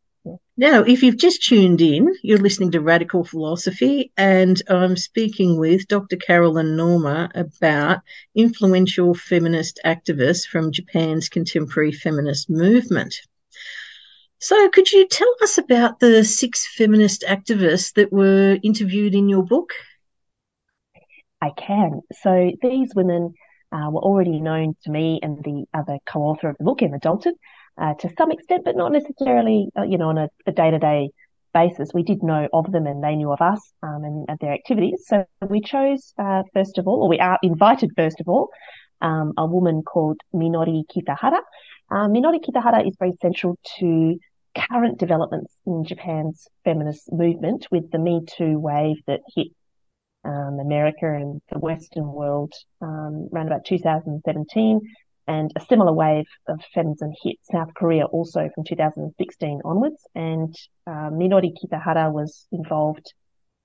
Now, 0.56 0.82
if 0.82 1.02
you've 1.02 1.18
just 1.18 1.42
tuned 1.42 1.82
in, 1.82 2.14
you're 2.22 2.38
listening 2.38 2.70
to 2.70 2.80
Radical 2.80 3.24
Philosophy, 3.24 4.10
and 4.16 4.62
I'm 4.70 4.96
speaking 4.96 5.58
with 5.58 5.86
Dr. 5.86 6.16
Caroline 6.16 6.76
Norma 6.76 7.30
about 7.34 8.00
influential 8.34 9.12
feminist 9.12 9.80
activists 9.84 10.46
from 10.46 10.72
Japan's 10.72 11.28
contemporary 11.28 11.92
feminist 11.92 12.48
movement. 12.48 13.14
So, 14.40 14.68
could 14.68 14.92
you 14.92 15.06
tell 15.08 15.32
us 15.42 15.58
about 15.58 16.00
the 16.00 16.24
six 16.24 16.66
feminist 16.76 17.24
activists 17.26 17.94
that 17.94 18.12
were 18.12 18.58
interviewed 18.62 19.14
in 19.14 19.28
your 19.28 19.42
book? 19.42 19.72
I 21.40 21.50
can. 21.56 22.00
So, 22.22 22.50
these 22.60 22.92
women 22.94 23.34
uh, 23.72 23.90
were 23.90 24.00
already 24.00 24.40
known 24.40 24.76
to 24.84 24.90
me 24.90 25.20
and 25.22 25.42
the 25.44 25.64
other 25.72 25.98
co 26.06 26.20
author 26.22 26.48
of 26.48 26.56
the 26.58 26.64
book, 26.64 26.82
Emma 26.82 26.98
Dalton, 26.98 27.34
uh, 27.78 27.94
to 27.94 28.10
some 28.18 28.30
extent, 28.30 28.64
but 28.64 28.76
not 28.76 28.92
necessarily, 28.92 29.68
uh, 29.78 29.82
you 29.82 29.98
know, 29.98 30.10
on 30.10 30.18
a 30.18 30.52
day 30.52 30.70
to 30.70 30.78
day 30.78 31.10
basis. 31.52 31.90
We 31.94 32.02
did 32.02 32.22
know 32.22 32.48
of 32.52 32.70
them 32.72 32.86
and 32.86 33.02
they 33.02 33.16
knew 33.16 33.32
of 33.32 33.40
us 33.40 33.72
um, 33.82 34.04
and, 34.04 34.26
and, 34.28 34.38
their 34.40 34.52
activities. 34.52 35.04
So, 35.06 35.24
we 35.48 35.60
chose, 35.60 36.12
uh, 36.18 36.42
first 36.52 36.78
of 36.78 36.86
all, 36.86 37.02
or 37.02 37.08
we 37.08 37.18
are 37.18 37.38
invited, 37.42 37.92
first 37.96 38.20
of 38.20 38.28
all, 38.28 38.50
um, 39.00 39.32
a 39.36 39.46
woman 39.46 39.82
called 39.82 40.20
Minori 40.34 40.82
Kitahara. 40.86 41.40
Uh, 41.90 42.08
Minori 42.08 42.40
Kitahara 42.42 42.86
is 42.86 42.96
very 42.98 43.12
central 43.20 43.58
to 43.78 44.18
current 44.54 44.98
developments 44.98 45.52
in 45.66 45.84
Japan's 45.84 46.48
feminist 46.64 47.12
movement 47.12 47.66
with 47.70 47.90
the 47.90 47.98
Me 47.98 48.20
Too 48.26 48.58
wave 48.58 48.96
that 49.06 49.20
hit 49.34 49.48
um, 50.24 50.58
America 50.60 51.06
and 51.06 51.40
the 51.52 51.58
Western 51.58 52.06
world 52.06 52.52
um, 52.80 53.28
around 53.32 53.46
about 53.48 53.64
2017, 53.66 54.80
and 55.26 55.50
a 55.56 55.60
similar 55.60 55.92
wave 55.92 56.26
of 56.48 56.60
feminism 56.74 57.10
hit 57.22 57.36
South 57.50 57.72
Korea 57.74 58.04
also 58.06 58.48
from 58.54 58.64
2016 58.64 59.60
onwards. 59.64 60.06
And 60.14 60.54
uh, 60.86 61.10
Minori 61.10 61.52
Kitahara 61.52 62.12
was 62.12 62.46
involved 62.52 63.12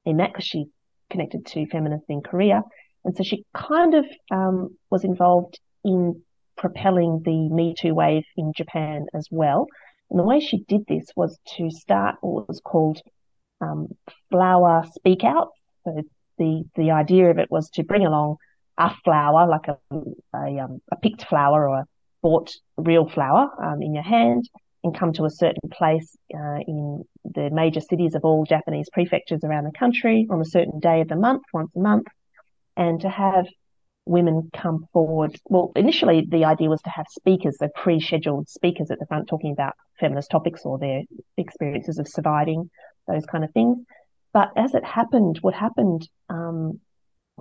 in 0.05 0.17
that 0.17 0.31
because 0.31 0.45
she's 0.45 0.67
connected 1.09 1.45
to 1.45 1.65
feminists 1.67 2.05
in 2.09 2.21
Korea. 2.21 2.61
And 3.03 3.15
so 3.15 3.23
she 3.23 3.45
kind 3.53 3.93
of 3.93 4.05
um, 4.31 4.77
was 4.89 5.03
involved 5.03 5.59
in 5.83 6.21
propelling 6.59 7.21
the 7.23 7.49
Me 7.49 7.73
Too 7.75 7.95
wave 7.95 8.25
in 8.37 8.53
Japan 8.55 9.07
as 9.15 9.27
well. 9.31 9.67
And 10.09 10.19
the 10.19 10.23
way 10.23 10.39
she 10.39 10.59
did 10.67 10.85
this 10.87 11.07
was 11.15 11.39
to 11.57 11.71
start 11.71 12.15
what 12.21 12.47
was 12.47 12.61
called 12.63 13.01
um, 13.61 13.87
flower 14.29 14.83
speak 14.93 15.23
out. 15.23 15.49
So 15.83 16.01
the 16.37 16.63
the 16.75 16.91
idea 16.91 17.31
of 17.31 17.37
it 17.39 17.49
was 17.49 17.69
to 17.71 17.83
bring 17.83 18.05
along 18.05 18.37
a 18.77 18.93
flower, 19.03 19.47
like 19.47 19.67
a 19.67 19.77
a, 20.35 20.59
um, 20.59 20.81
a 20.91 20.97
picked 20.97 21.25
flower 21.25 21.69
or 21.69 21.79
a 21.79 21.85
bought 22.21 22.51
real 22.77 23.07
flower 23.07 23.49
um, 23.63 23.81
in 23.81 23.93
your 23.93 24.03
hand, 24.03 24.49
and 24.83 24.97
come 24.97 25.13
to 25.13 25.25
a 25.25 25.29
certain 25.29 25.69
place 25.71 26.17
uh, 26.33 26.59
in 26.67 27.03
the 27.23 27.49
major 27.51 27.81
cities 27.81 28.15
of 28.15 28.23
all 28.23 28.45
Japanese 28.45 28.89
prefectures 28.91 29.43
around 29.43 29.65
the 29.65 29.79
country 29.79 30.27
on 30.29 30.41
a 30.41 30.45
certain 30.45 30.79
day 30.79 31.01
of 31.01 31.07
the 31.07 31.15
month, 31.15 31.43
once 31.53 31.71
a 31.75 31.79
month, 31.79 32.07
and 32.75 33.01
to 33.01 33.09
have 33.09 33.45
women 34.05 34.49
come 34.53 34.87
forward. 34.91 35.39
Well, 35.45 35.71
initially 35.75 36.25
the 36.27 36.45
idea 36.45 36.69
was 36.69 36.81
to 36.81 36.89
have 36.89 37.05
speakers, 37.09 37.57
so 37.59 37.69
pre-scheduled 37.75 38.49
speakers 38.49 38.91
at 38.91 38.99
the 38.99 39.05
front 39.05 39.27
talking 39.27 39.51
about 39.51 39.73
feminist 39.99 40.31
topics 40.31 40.65
or 40.65 40.79
their 40.79 41.03
experiences 41.37 41.99
of 41.99 42.07
surviving, 42.07 42.69
those 43.07 43.25
kind 43.25 43.43
of 43.43 43.51
things. 43.51 43.77
But 44.33 44.51
as 44.55 44.73
it 44.73 44.83
happened, 44.83 45.39
what 45.41 45.53
happened 45.53 46.07
um, 46.29 46.79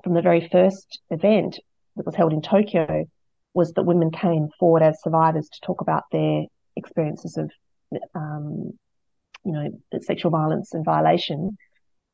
from 0.03 0.15
the 0.15 0.23
very 0.23 0.49
first 0.51 1.01
event 1.11 1.59
that 1.97 2.07
was 2.07 2.15
held 2.15 2.33
in 2.33 2.43
Tokyo 2.43 3.07
was 3.55 3.73
that 3.73 3.85
women 3.85 4.11
came 4.11 4.49
forward 4.59 4.83
as 4.83 5.03
survivors 5.03 5.49
to 5.49 5.61
talk 5.61 5.81
about 5.81 6.05
their 6.13 6.45
experiences 6.77 7.37
of, 7.37 7.51
um, 8.15 8.73
you 9.45 9.53
know, 9.53 9.69
sexual 10.01 10.31
violence 10.31 10.75
and 10.75 10.85
violation, 10.85 11.57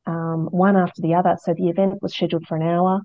um, 0.05 0.47
one 0.51 0.75
after 0.75 1.01
the 1.01 1.13
other. 1.13 1.37
So 1.41 1.53
the 1.53 1.69
event 1.69 2.01
was 2.01 2.13
scheduled 2.13 2.47
for 2.47 2.55
an 2.55 2.63
hour 2.63 3.01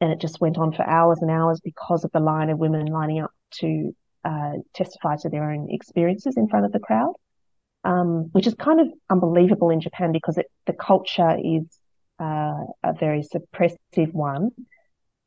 and 0.00 0.12
it 0.12 0.20
just 0.20 0.40
went 0.40 0.58
on 0.58 0.72
for 0.72 0.88
hours 0.88 1.18
and 1.22 1.30
hours 1.30 1.60
because 1.62 2.04
of 2.04 2.10
the 2.12 2.20
line 2.20 2.50
of 2.50 2.58
women 2.58 2.86
lining 2.86 3.20
up 3.20 3.32
to 3.50 3.94
uh, 4.24 4.52
testify 4.74 5.16
to 5.16 5.28
their 5.28 5.50
own 5.50 5.68
experiences 5.70 6.36
in 6.36 6.48
front 6.48 6.66
of 6.66 6.72
the 6.72 6.78
crowd. 6.78 7.14
um, 7.84 8.28
which 8.32 8.46
is 8.46 8.54
kind 8.54 8.80
of 8.80 8.88
unbelievable 9.10 9.70
in 9.70 9.80
Japan 9.80 10.12
because 10.12 10.36
it, 10.38 10.46
the 10.66 10.72
culture 10.72 11.36
is 11.42 11.64
uh, 12.20 12.64
a 12.82 12.92
very 12.98 13.22
suppressive 13.22 14.12
one 14.12 14.50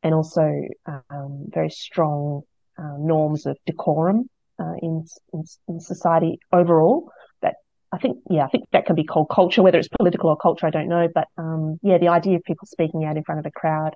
and 0.03 0.13
also 0.13 0.61
um, 0.85 1.45
very 1.47 1.69
strong 1.69 2.41
uh, 2.77 2.97
norms 2.99 3.45
of 3.45 3.57
decorum 3.65 4.29
uh, 4.59 4.73
in, 4.81 5.05
in, 5.33 5.43
in 5.67 5.79
society 5.79 6.39
overall. 6.51 7.09
That 7.41 7.55
I 7.91 7.97
think, 7.97 8.17
yeah, 8.29 8.43
I 8.45 8.49
think 8.49 8.65
that 8.73 8.85
can 8.85 8.95
be 8.95 9.03
called 9.05 9.29
culture, 9.29 9.63
whether 9.63 9.79
it's 9.79 9.87
political 9.99 10.29
or 10.29 10.37
culture, 10.37 10.67
I 10.67 10.71
don't 10.71 10.89
know. 10.89 11.07
But 11.13 11.27
um, 11.37 11.79
yeah, 11.81 11.97
the 11.97 12.09
idea 12.09 12.35
of 12.35 12.43
people 12.43 12.67
speaking 12.67 13.05
out 13.05 13.17
in 13.17 13.23
front 13.23 13.39
of 13.39 13.45
a 13.45 13.51
crowd 13.51 13.95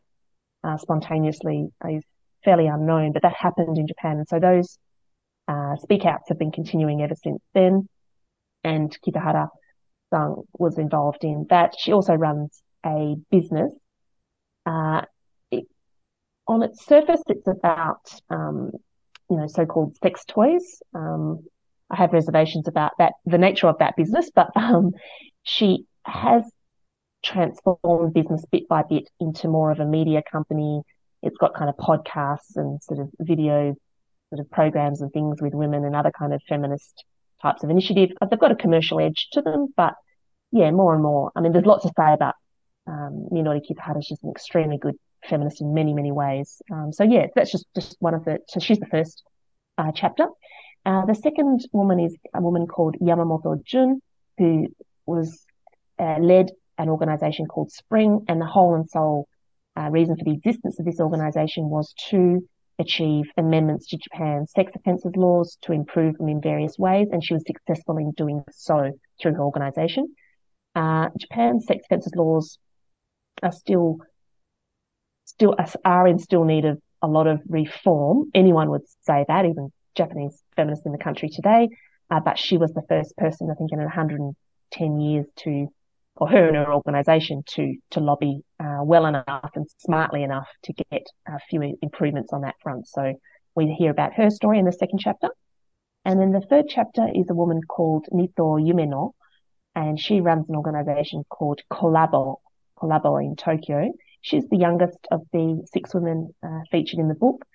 uh, 0.65 0.77
spontaneously 0.77 1.67
is 1.89 2.03
fairly 2.43 2.67
unknown, 2.67 3.11
but 3.11 3.21
that 3.21 3.33
happened 3.33 3.77
in 3.77 3.87
Japan, 3.87 4.17
and 4.17 4.27
so 4.27 4.39
those 4.39 4.77
uh, 5.47 5.75
speak 5.77 6.05
outs 6.05 6.29
have 6.29 6.39
been 6.39 6.51
continuing 6.51 7.01
ever 7.01 7.15
since 7.15 7.41
then. 7.53 7.87
And 8.63 8.95
Kitahara 9.05 9.49
Sang 10.11 10.43
was 10.57 10.77
involved 10.77 11.23
in 11.23 11.45
that. 11.49 11.75
She 11.77 11.93
also 11.93 12.13
runs 12.13 12.61
a 12.85 13.15
business. 13.29 13.71
Uh, 14.65 15.01
it, 15.51 15.65
on 16.47 16.63
its 16.63 16.85
surface, 16.85 17.21
it's 17.27 17.47
about, 17.47 18.11
um, 18.29 18.71
you 19.29 19.37
know, 19.37 19.47
so-called 19.47 19.97
sex 19.97 20.23
toys. 20.27 20.81
Um, 20.95 21.45
I 21.91 21.97
have 21.97 22.13
reservations 22.13 22.67
about 22.67 22.93
that, 22.97 23.13
the 23.25 23.37
nature 23.37 23.67
of 23.67 23.77
that 23.79 23.95
business, 23.95 24.31
but, 24.33 24.49
um, 24.55 24.91
she 25.43 25.85
has 26.05 26.43
transformed 27.25 28.13
business 28.13 28.45
bit 28.51 28.67
by 28.67 28.83
bit 28.87 29.09
into 29.19 29.47
more 29.47 29.71
of 29.71 29.79
a 29.79 29.85
media 29.85 30.21
company. 30.31 30.81
It's 31.23 31.37
got 31.37 31.55
kind 31.55 31.69
of 31.69 31.75
podcasts 31.77 32.55
and 32.55 32.81
sort 32.83 32.99
of 32.99 33.09
video 33.19 33.75
sort 34.29 34.39
of 34.39 34.49
programs 34.51 35.01
and 35.01 35.11
things 35.11 35.41
with 35.41 35.53
women 35.53 35.83
and 35.85 35.95
other 35.95 36.11
kind 36.17 36.33
of 36.33 36.41
feminist 36.47 37.03
types 37.41 37.63
of 37.63 37.69
initiatives. 37.69 38.13
They've 38.29 38.39
got 38.39 38.51
a 38.51 38.55
commercial 38.55 38.99
edge 38.99 39.29
to 39.33 39.41
them, 39.41 39.73
but 39.75 39.95
yeah, 40.51 40.71
more 40.71 40.93
and 40.93 41.03
more. 41.03 41.31
I 41.35 41.41
mean, 41.41 41.51
there's 41.51 41.65
lots 41.65 41.83
to 41.83 41.91
say 41.97 42.13
about 42.13 42.35
um, 42.87 43.27
Minori 43.31 43.61
Kitahara. 43.67 44.01
She's 44.05 44.23
an 44.23 44.29
extremely 44.29 44.77
good 44.77 44.95
feminist 45.27 45.61
in 45.61 45.73
many, 45.73 45.93
many 45.93 46.11
ways. 46.11 46.61
Um, 46.71 46.93
so 46.93 47.03
yeah, 47.03 47.27
that's 47.35 47.51
just, 47.51 47.65
just 47.75 47.95
one 47.99 48.13
of 48.13 48.23
the, 48.25 48.39
so 48.47 48.59
she's 48.59 48.79
the 48.79 48.85
first 48.85 49.23
uh, 49.77 49.91
chapter. 49.93 50.27
Uh, 50.85 51.05
the 51.05 51.15
second 51.15 51.67
woman 51.71 51.99
is 51.99 52.15
a 52.35 52.41
woman 52.41 52.67
called 52.67 52.95
Yamamoto 53.01 53.63
Jun, 53.63 53.99
who 54.37 54.67
was 55.07 55.43
uh, 55.97 56.19
led 56.19 56.51
an 56.77 56.89
organization 56.89 57.45
called 57.45 57.71
Spring, 57.71 58.25
and 58.27 58.41
the 58.41 58.45
whole 58.45 58.75
and 58.75 58.89
sole 58.89 59.27
uh, 59.77 59.89
reason 59.89 60.15
for 60.17 60.23
the 60.23 60.33
existence 60.33 60.79
of 60.79 60.85
this 60.85 60.99
organization 60.99 61.69
was 61.69 61.93
to 62.09 62.47
achieve 62.77 63.25
amendments 63.37 63.87
to 63.87 63.97
Japan's 63.97 64.51
sex 64.51 64.71
offences 64.75 65.13
laws 65.15 65.57
to 65.61 65.71
improve 65.71 66.17
them 66.17 66.29
in 66.29 66.41
various 66.41 66.77
ways, 66.77 67.07
and 67.11 67.23
she 67.23 67.33
was 67.33 67.43
successful 67.45 67.97
in 67.97 68.11
doing 68.11 68.43
so 68.51 68.91
through 69.21 69.33
her 69.33 69.43
organisation. 69.43 70.13
Uh, 70.75 71.09
Japan's 71.17 71.65
sex 71.65 71.85
offences 71.85 72.13
laws 72.15 72.57
are 73.41 73.51
still 73.51 73.99
still 75.23 75.55
are 75.83 76.07
in 76.07 76.19
still 76.19 76.43
need 76.43 76.65
of 76.65 76.79
a 77.01 77.07
lot 77.07 77.27
of 77.27 77.41
reform. 77.47 78.29
Anyone 78.33 78.69
would 78.71 78.87
say 79.01 79.25
that, 79.27 79.45
even 79.45 79.71
Japanese 79.95 80.41
feminists 80.55 80.85
in 80.85 80.91
the 80.91 80.97
country 80.97 81.29
today. 81.29 81.69
Uh, 82.09 82.19
but 82.19 82.37
she 82.37 82.57
was 82.57 82.71
the 82.73 82.83
first 82.87 83.15
person, 83.17 83.49
I 83.49 83.55
think, 83.55 83.71
in 83.71 83.79
110 83.79 84.99
years 84.99 85.25
to 85.37 85.67
or 86.17 86.29
her 86.29 86.47
and 86.47 86.55
her 86.55 86.73
organisation 86.73 87.43
to 87.45 87.75
to 87.91 87.99
lobby 87.99 88.41
uh, 88.59 88.79
well 88.83 89.05
enough 89.05 89.51
and 89.55 89.67
smartly 89.77 90.23
enough 90.23 90.47
to 90.63 90.73
get 90.73 91.05
a 91.27 91.39
few 91.49 91.77
improvements 91.81 92.31
on 92.31 92.41
that 92.41 92.55
front. 92.61 92.87
So 92.87 93.13
we 93.55 93.67
hear 93.67 93.91
about 93.91 94.13
her 94.13 94.29
story 94.29 94.59
in 94.59 94.65
the 94.65 94.71
second 94.71 94.99
chapter, 94.99 95.29
and 96.03 96.19
then 96.19 96.31
the 96.31 96.41
third 96.41 96.65
chapter 96.69 97.07
is 97.13 97.29
a 97.29 97.35
woman 97.35 97.61
called 97.67 98.05
Nito 98.11 98.57
Yumeno, 98.57 99.11
and 99.75 99.99
she 99.99 100.21
runs 100.21 100.49
an 100.49 100.55
organisation 100.55 101.23
called 101.29 101.61
Colabo 101.71 102.37
Colabo 102.77 103.23
in 103.23 103.35
Tokyo. 103.35 103.91
She's 104.21 104.47
the 104.49 104.57
youngest 104.57 104.99
of 105.11 105.21
the 105.33 105.65
six 105.71 105.93
women 105.93 106.33
uh, 106.41 106.61
featured 106.71 106.99
in 106.99 107.09
the 107.09 107.15
book, 107.15 107.45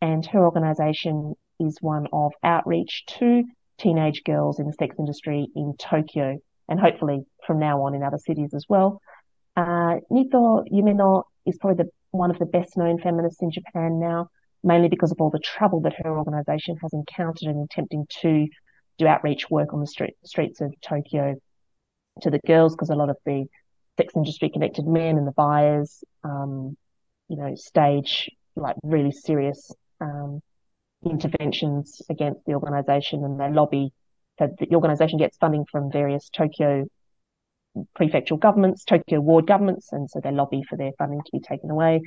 and 0.00 0.24
her 0.26 0.44
organisation 0.44 1.34
is 1.58 1.78
one 1.80 2.06
of 2.12 2.32
outreach 2.42 3.04
to 3.18 3.44
teenage 3.78 4.24
girls 4.24 4.60
in 4.60 4.66
the 4.66 4.72
sex 4.74 4.94
industry 4.98 5.48
in 5.56 5.74
Tokyo 5.78 6.38
and 6.70 6.78
hopefully 6.80 7.26
from 7.46 7.58
now 7.58 7.82
on 7.82 7.94
in 7.94 8.02
other 8.02 8.18
cities 8.18 8.54
as 8.54 8.64
well. 8.68 9.02
Uh, 9.56 9.96
Nito 10.08 10.64
Yumeno 10.72 11.24
is 11.44 11.58
probably 11.58 11.84
the, 11.84 11.90
one 12.12 12.30
of 12.30 12.38
the 12.38 12.46
best 12.46 12.76
known 12.76 12.98
feminists 12.98 13.42
in 13.42 13.50
Japan 13.50 13.98
now, 13.98 14.28
mainly 14.62 14.88
because 14.88 15.10
of 15.10 15.20
all 15.20 15.30
the 15.30 15.40
trouble 15.40 15.80
that 15.82 15.94
her 16.02 16.16
organization 16.16 16.76
has 16.80 16.92
encountered 16.92 17.48
in 17.48 17.66
attempting 17.70 18.06
to 18.22 18.46
do 18.98 19.06
outreach 19.06 19.50
work 19.50 19.74
on 19.74 19.80
the 19.80 19.86
street, 19.86 20.14
streets 20.24 20.60
of 20.60 20.72
Tokyo 20.80 21.34
to 22.22 22.30
the 22.30 22.40
girls, 22.46 22.74
because 22.74 22.90
a 22.90 22.94
lot 22.94 23.10
of 23.10 23.16
the 23.26 23.46
sex 23.98 24.14
industry 24.14 24.48
connected 24.48 24.86
men 24.86 25.18
and 25.18 25.26
the 25.26 25.32
buyers, 25.32 26.04
um, 26.24 26.76
you 27.28 27.36
know, 27.36 27.54
stage 27.56 28.30
like 28.56 28.76
really 28.82 29.12
serious, 29.12 29.72
um, 30.00 30.40
interventions 31.04 32.02
against 32.10 32.44
the 32.46 32.54
organization 32.54 33.24
and 33.24 33.40
they 33.40 33.50
lobby 33.50 33.92
so 34.40 34.48
the 34.58 34.74
organisation 34.74 35.18
gets 35.18 35.36
funding 35.36 35.66
from 35.70 35.92
various 35.92 36.30
Tokyo 36.30 36.86
prefectural 37.98 38.40
governments, 38.40 38.84
Tokyo 38.84 39.20
ward 39.20 39.46
governments, 39.46 39.92
and 39.92 40.10
so 40.10 40.18
they 40.22 40.32
lobby 40.32 40.62
for 40.62 40.76
their 40.76 40.92
funding 40.96 41.20
to 41.20 41.30
be 41.30 41.40
taken 41.40 41.70
away. 41.70 42.00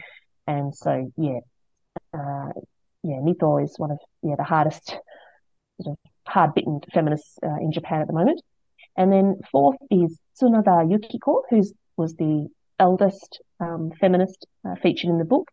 And 0.48 0.76
so, 0.76 1.12
yeah, 1.16 1.40
uh, 2.12 2.50
yeah, 3.04 3.20
Nito 3.22 3.58
is 3.60 3.76
one 3.78 3.92
of 3.92 4.00
yeah 4.24 4.36
the 4.36 4.44
hardest, 4.44 4.98
sort 5.82 5.94
of 5.94 6.12
hard-bitten 6.28 6.82
feminists 6.92 7.38
uh, 7.46 7.58
in 7.62 7.72
Japan 7.72 8.02
at 8.02 8.08
the 8.08 8.14
moment. 8.14 8.42
And 8.98 9.12
then 9.12 9.36
fourth 9.52 9.78
is 9.92 10.18
Tsunoda 10.42 10.90
Yukiko, 10.90 11.44
who 11.52 11.62
was 11.98 12.16
the 12.16 12.48
eldest 12.80 13.42
um, 13.60 13.92
feminist 14.00 14.48
uh, 14.68 14.74
featured 14.82 15.12
in 15.12 15.20
the 15.20 15.26
book. 15.26 15.50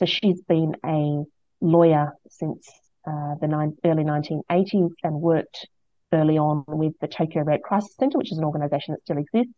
So 0.00 0.06
she's 0.06 0.42
been 0.42 0.74
a 0.84 1.22
lawyer 1.60 2.12
since 2.28 2.68
uh, 3.06 3.36
the 3.40 3.46
nine, 3.46 3.76
early 3.84 4.02
1980s 4.02 4.90
and 5.04 5.20
worked 5.20 5.68
early 6.14 6.38
on 6.38 6.64
with 6.66 6.94
the 7.00 7.08
Tokyo 7.08 7.42
Rape 7.42 7.62
Crisis 7.62 7.94
Centre, 7.98 8.18
which 8.18 8.32
is 8.32 8.38
an 8.38 8.44
organisation 8.44 8.94
that 8.94 9.02
still 9.02 9.18
exists, 9.18 9.52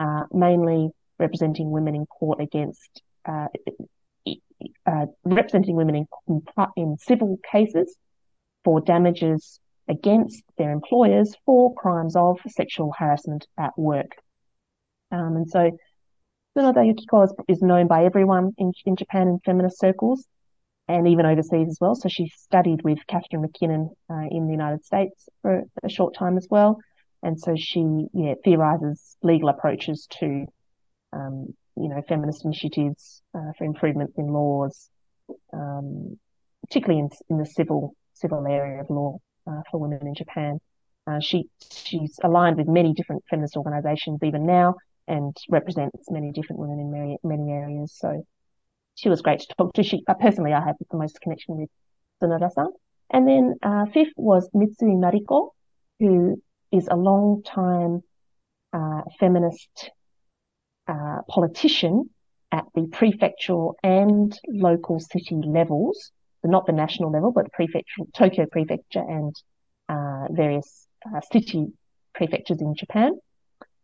uh, 0.00 0.24
mainly 0.32 0.90
representing 1.18 1.70
women 1.70 1.94
in 1.94 2.06
court 2.06 2.40
against, 2.40 3.02
uh, 3.28 3.46
uh, 4.86 5.06
representing 5.24 5.76
women 5.76 5.94
in, 5.94 6.06
in, 6.28 6.42
in 6.76 6.96
civil 6.98 7.38
cases 7.50 7.96
for 8.64 8.80
damages 8.80 9.60
against 9.88 10.42
their 10.58 10.72
employers 10.72 11.34
for 11.44 11.74
crimes 11.74 12.16
of 12.16 12.38
sexual 12.48 12.92
harassment 12.98 13.46
at 13.58 13.76
work. 13.76 14.16
Um, 15.10 15.36
and 15.36 15.48
so 15.48 15.70
Tsunoda 16.56 16.86
Yukiko 16.86 17.22
is, 17.22 17.34
is 17.48 17.62
known 17.62 17.86
by 17.86 18.04
everyone 18.04 18.52
in, 18.58 18.72
in 18.86 18.96
Japan 18.96 19.28
in 19.28 19.40
feminist 19.44 19.78
circles 19.78 20.26
and 20.88 21.08
even 21.08 21.26
overseas 21.26 21.68
as 21.68 21.78
well. 21.80 21.94
So 21.94 22.08
she 22.08 22.28
studied 22.36 22.82
with 22.82 22.98
Catharine 23.06 23.42
MacKinnon 23.42 23.90
uh, 24.10 24.26
in 24.30 24.46
the 24.46 24.52
United 24.52 24.84
States 24.84 25.28
for 25.40 25.62
a 25.82 25.88
short 25.88 26.14
time 26.14 26.36
as 26.36 26.48
well. 26.50 26.78
And 27.22 27.38
so 27.38 27.54
she, 27.56 28.06
yeah, 28.12 28.34
theorizes 28.44 29.16
legal 29.22 29.48
approaches 29.48 30.08
to, 30.18 30.46
um, 31.12 31.54
you 31.76 31.88
know, 31.88 32.02
feminist 32.08 32.44
initiatives 32.44 33.22
uh, 33.34 33.52
for 33.56 33.64
improvements 33.64 34.14
in 34.18 34.26
laws, 34.26 34.90
um, 35.52 36.18
particularly 36.66 37.00
in, 37.00 37.10
in 37.30 37.38
the 37.38 37.46
civil 37.46 37.94
civil 38.14 38.46
area 38.46 38.80
of 38.80 38.90
law 38.90 39.18
uh, 39.48 39.62
for 39.70 39.78
women 39.78 40.06
in 40.06 40.14
Japan. 40.14 40.58
Uh, 41.06 41.20
she 41.20 41.44
she's 41.70 42.18
aligned 42.22 42.56
with 42.56 42.68
many 42.68 42.92
different 42.92 43.22
feminist 43.30 43.56
organisations 43.56 44.20
even 44.22 44.46
now, 44.46 44.74
and 45.06 45.36
represents 45.48 46.10
many 46.10 46.32
different 46.32 46.58
women 46.60 46.78
in 46.80 46.90
many 46.90 47.18
many 47.22 47.52
areas. 47.52 47.92
So 47.96 48.26
she 48.94 49.08
was 49.08 49.22
great 49.22 49.40
to 49.40 49.54
talk 49.56 49.74
to. 49.74 49.82
She, 49.82 50.02
uh, 50.06 50.14
personally, 50.14 50.52
I 50.52 50.64
have 50.64 50.76
the 50.78 50.96
most 50.96 51.20
connection 51.20 51.56
with 51.56 51.70
Tsunoda-san. 52.22 52.68
And 53.10 53.28
then 53.28 53.54
uh, 53.62 53.86
fifth 53.86 54.12
was 54.16 54.48
Mitsui 54.54 54.96
Mariko, 54.96 55.50
who 55.98 56.42
is 56.70 56.88
a 56.90 56.96
long 56.96 57.42
time 57.42 58.02
uh, 58.72 59.02
feminist 59.20 59.90
uh, 60.88 61.18
politician 61.28 62.08
at 62.50 62.64
the 62.74 62.82
prefectural 62.82 63.74
and 63.82 64.38
local 64.48 64.98
city 64.98 65.40
levels, 65.44 66.12
so 66.42 66.48
not 66.48 66.66
the 66.66 66.72
national 66.72 67.10
level, 67.10 67.32
but 67.32 67.44
the 67.44 67.50
prefectural, 67.50 68.12
Tokyo 68.14 68.46
prefecture 68.46 69.00
and 69.00 69.34
uh, 69.88 70.26
various 70.30 70.86
uh, 71.06 71.20
city 71.32 71.68
prefectures 72.14 72.60
in 72.60 72.74
Japan. 72.74 73.12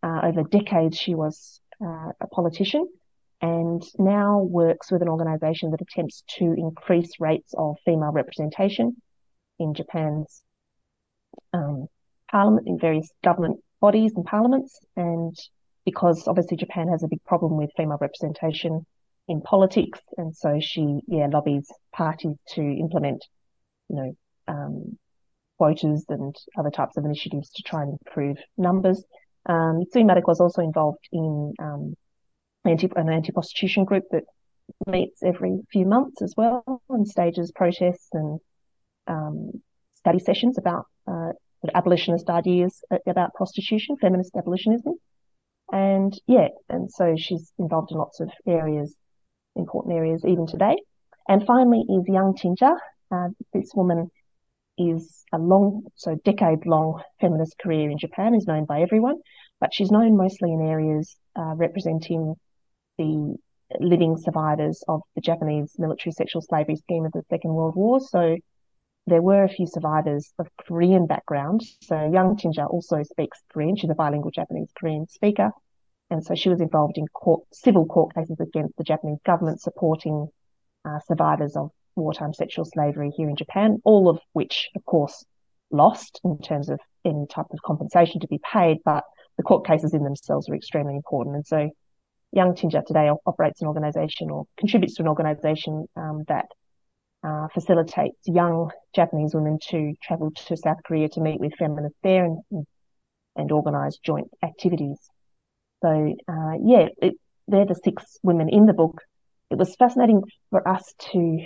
over 0.03 0.43
decades, 0.43 0.99
she 0.99 1.15
was 1.15 1.61
a 1.81 2.27
politician 2.31 2.87
and 3.41 3.83
now 3.99 4.41
works 4.41 4.91
with 4.91 5.03
an 5.03 5.09
organization 5.09 5.71
that 5.71 5.81
attempts 5.81 6.25
to 6.39 6.45
increase 6.45 7.21
rates 7.21 7.55
of 7.57 7.77
female 7.85 8.11
representation 8.11 8.97
in 9.59 9.75
Japan's 9.75 10.43
um, 11.53 11.87
parliament, 12.31 12.67
in 12.67 12.79
various 12.79 13.09
government 13.23 13.61
bodies 13.81 14.13
and 14.17 14.25
parliaments. 14.25 14.79
And 14.97 15.37
because 15.85 16.27
obviously 16.27 16.57
Japan 16.57 16.89
has 16.89 17.03
a 17.03 17.09
big 17.09 17.23
problem 17.25 17.57
with 17.57 17.71
female 17.77 17.99
representation 18.01 18.85
in 19.29 19.41
politics. 19.41 20.01
And 20.17 20.35
so 20.35 20.59
she, 20.61 21.01
yeah, 21.07 21.29
lobbies 21.33 21.71
parties 21.93 22.37
to 22.55 22.61
implement, 22.61 23.25
you 23.89 23.97
know, 23.97 24.17
um, 24.49 24.99
quotas 25.59 26.05
and 26.09 26.35
other 26.59 26.71
types 26.71 26.97
of 26.97 27.05
initiatives 27.05 27.51
to 27.51 27.63
try 27.63 27.83
and 27.83 27.93
improve 27.93 28.39
numbers. 28.57 29.05
Um, 29.47 29.85
was 29.95 30.41
also 30.41 30.63
involved 30.63 31.09
in 31.13 31.55
um, 31.61 31.95
anti, 32.69 32.89
an 32.97 33.09
anti-prostitution 33.09 33.85
group 33.85 34.05
that 34.11 34.25
meets 34.87 35.23
every 35.23 35.61
few 35.73 35.87
months 35.87 36.23
as 36.23 36.35
well 36.37 36.83
and 36.91 37.09
stages 37.09 37.53
protests 37.55 38.09
and 38.13 38.41
um, 39.07 39.51
study 39.95 40.19
sessions 40.19 40.59
about 40.59 40.87
uh, 41.07 41.33
abolitionist 41.75 42.29
ideas 42.31 42.83
about 43.07 43.35
prostitution, 43.35 43.97
feminist 44.01 44.35
abolitionism. 44.35 44.95
And 45.73 46.19
yeah, 46.27 46.49
and 46.69 46.91
so 46.91 47.15
she's 47.17 47.53
involved 47.59 47.91
in 47.93 47.99
lots 47.99 48.21
of 48.21 48.31
areas, 48.47 48.95
important 49.57 49.95
areas 49.95 50.25
even 50.27 50.47
today. 50.47 50.77
And 51.29 51.45
finally 51.47 51.85
is 51.89 52.05
Yang 52.07 52.35
Tinja. 52.43 52.77
Uh, 53.11 53.29
this 53.53 53.73
woman 53.75 54.11
is 54.79 55.25
a 55.33 55.39
long, 55.39 55.85
so 55.97 56.15
decade 56.25 56.65
long 56.65 57.03
feminist 57.21 57.59
career 57.59 57.91
in 57.91 57.99
Japan, 57.99 58.35
is 58.35 58.47
known 58.47 58.65
by 58.65 58.81
everyone, 58.81 59.17
but 59.61 59.75
she's 59.75 59.91
known 59.91 60.17
mostly 60.17 60.53
in 60.53 60.63
areas 60.63 61.17
uh, 61.37 61.55
representing 61.57 62.37
the 62.99 63.37
living 63.81 64.17
survivors 64.17 64.83
of 64.89 65.03
the 65.15 65.21
Japanese 65.21 65.75
military 65.79 66.13
sexual 66.13 66.43
slavery 66.43 66.77
scheme 66.77 67.05
of 67.05 67.13
the 67.13 67.23
Second 67.31 67.55
World 67.55 67.77
War. 67.77 68.01
So 68.01 68.37
there 69.07 69.23
were 69.23 69.45
a 69.45 69.49
few 69.49 69.67
survivors 69.67 70.33
of 70.39 70.49
Korean 70.67 71.07
background. 71.07 71.63
So 71.83 72.11
young 72.13 72.37
Tinja 72.37 72.69
also 72.69 73.03
speaks 73.03 73.39
Korean. 73.53 73.77
She's 73.77 73.91
a 73.91 73.95
bilingual 73.95 74.31
Japanese 74.31 74.71
Korean 74.79 75.07
speaker. 75.09 75.51
And 76.11 76.25
so 76.25 76.35
she 76.35 76.49
was 76.49 76.61
involved 76.61 76.97
in 76.97 77.07
court, 77.09 77.45
civil 77.53 77.87
court 77.87 78.15
cases 78.15 78.41
against 78.41 78.77
the 78.77 78.85
Japanese 78.85 79.19
government 79.25 79.61
supporting 79.61 80.29
uh, 80.85 80.99
survivors 81.07 81.57
of 81.57 81.71
wartime 81.97 82.33
sexual 82.33 82.65
slavery 82.65 83.11
here 83.15 83.29
in 83.29 83.37
Japan, 83.37 83.79
all 83.85 84.09
of 84.09 84.19
which, 84.33 84.69
of 84.75 84.85
course, 84.85 85.25
lost 85.71 86.21
in 86.25 86.39
terms 86.39 86.71
of 86.71 86.81
any 87.05 87.27
type 87.29 87.47
of 87.51 87.61
compensation 87.63 88.21
to 88.21 88.29
be 88.29 88.41
paid. 88.53 88.79
But 88.85 89.05
the 89.37 89.43
court 89.43 89.67
cases 89.67 89.93
in 89.93 90.03
themselves 90.03 90.49
are 90.49 90.55
extremely 90.55 90.97
important. 90.97 91.37
And 91.37 91.47
so 91.47 91.71
Yang 92.33 92.55
Tinja 92.57 92.85
today 92.85 93.11
operates 93.27 93.63
an 93.63 93.69
organisation 93.69 94.31
or 94.31 94.47
contributes 94.59 94.95
to 94.97 95.03
an 95.03 95.09
organisation 95.09 95.87
um, 95.97 96.25
that 96.29 96.47
uh, 97.25 97.49
facilitates 97.53 98.19
young 98.27 98.71
Japanese 98.95 99.35
women 99.35 99.59
to 99.71 99.95
travel 100.03 100.31
to 100.31 100.57
South 100.57 100.79
Korea 100.85 101.09
to 101.11 101.21
meet 101.21 101.41
with 101.41 101.55
feminists 101.55 101.99
there 102.03 102.25
and, 102.25 102.67
and 103.35 103.51
organise 103.51 103.99
joint 103.99 104.29
activities. 104.43 104.99
So, 105.83 106.15
uh, 106.29 106.53
yeah, 106.63 106.89
it, 107.01 107.15
they're 107.47 107.67
the 107.67 107.81
six 107.83 108.19
women 108.23 108.49
in 108.49 108.67
the 108.67 108.73
book. 108.73 109.01
It 109.51 109.57
was 109.57 109.75
fascinating 109.77 110.23
for 110.51 110.67
us 110.69 110.95
to 111.13 111.45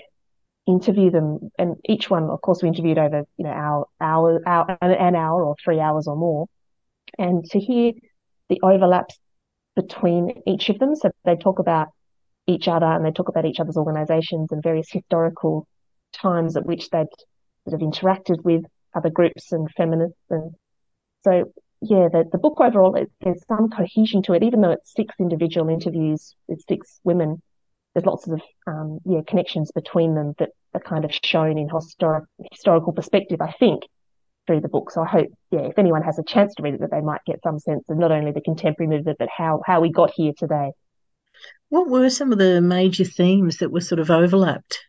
interview 0.67 1.11
them, 1.11 1.51
and 1.59 1.77
each 1.89 2.11
one, 2.11 2.25
of 2.25 2.41
course, 2.41 2.63
we 2.63 2.69
interviewed 2.69 2.99
over 2.99 3.25
you 3.37 3.45
know 3.45 3.51
hour, 3.51 3.87
hour, 4.01 4.41
hour 4.47 4.77
an 4.81 5.15
hour 5.15 5.45
or 5.45 5.55
three 5.63 5.81
hours 5.81 6.07
or 6.07 6.17
more, 6.17 6.47
and 7.19 7.45
to 7.51 7.61
hear 7.61 7.93
the 8.49 8.61
overlaps 8.63 9.19
between 9.75 10.43
each 10.47 10.69
of 10.69 10.79
them. 10.79 10.95
So 10.97 11.11
they 11.25 11.37
talk 11.37 11.59
about 11.59 11.89
each 12.47 12.69
other 12.69 12.87
and 12.87 13.05
they 13.05 13.11
talk 13.11 13.29
about 13.29 13.45
each 13.45 13.61
other's 13.61 13.77
organisations 13.77 14.53
and 14.53 14.63
various 14.63 14.91
historical 14.91 15.67
times 16.13 16.57
at 16.57 16.67
which 16.67 16.91
they'd 16.91 17.07
sort 17.69 17.81
of 17.81 17.89
interacted 17.89 18.43
with 18.45 18.65
other 18.95 19.11
groups 19.11 19.53
and 19.53 19.71
feminists. 19.77 20.19
And 20.31 20.55
so, 21.23 21.53
yeah, 21.81 22.09
the, 22.13 22.25
the 22.31 22.39
book 22.39 22.61
overall, 22.61 22.95
it, 22.97 23.11
there's 23.21 23.45
some 23.47 23.71
cohesion 23.71 24.23
to 24.25 24.35
it, 24.35 24.43
even 24.43 24.61
though 24.61 24.73
it's 24.73 24.93
six 24.93 25.15
individual 25.19 25.69
interviews 25.69 26.35
with 26.49 26.63
six 26.69 27.01
women. 27.05 27.43
There's 27.95 28.07
lots 28.07 28.27
of 28.27 28.41
um, 28.67 29.01
yeah 29.05 29.21
connections 29.27 29.71
between 29.71 30.15
them 30.15 30.35
that 30.39 30.51
are 30.75 30.81
kind 30.81 31.05
of 31.05 31.13
shown 31.23 31.59
in 31.59 31.69
historic, 31.69 32.25
historical 32.51 32.93
perspective. 32.93 33.41
I 33.43 33.53
think 33.53 33.83
through 34.53 34.61
the 34.61 34.69
book. 34.69 34.91
So 34.91 35.03
I 35.03 35.07
hope, 35.07 35.29
yeah, 35.51 35.61
if 35.61 35.79
anyone 35.79 36.03
has 36.03 36.19
a 36.19 36.23
chance 36.23 36.55
to 36.55 36.63
read 36.63 36.75
it, 36.75 36.81
that 36.81 36.91
they 36.91 37.01
might 37.01 37.25
get 37.27 37.43
some 37.43 37.59
sense 37.59 37.85
of 37.89 37.97
not 37.97 38.13
only 38.13 38.33
the 38.33 38.41
contemporary 38.41 38.89
movement, 38.89 39.19
but 39.19 39.29
how, 39.35 39.63
how 39.65 39.81
we 39.81 39.91
got 39.91 40.13
here 40.15 40.33
today. 40.37 40.73
What 41.71 41.89
were 41.89 42.11
some 42.11 42.33
of 42.33 42.39
the 42.39 42.61
major 42.61 43.05
themes 43.05 43.59
that 43.59 43.73
were 43.73 43.81
sort 43.81 43.99
of 43.99 44.11
overlapped? 44.11 44.81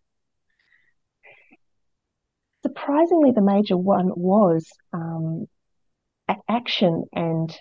Surprisingly, 2.63 3.32
the 3.32 3.41
major 3.41 3.78
one 3.78 4.12
was 4.15 4.67
um, 4.91 5.47
action 6.49 7.06
and 7.13 7.56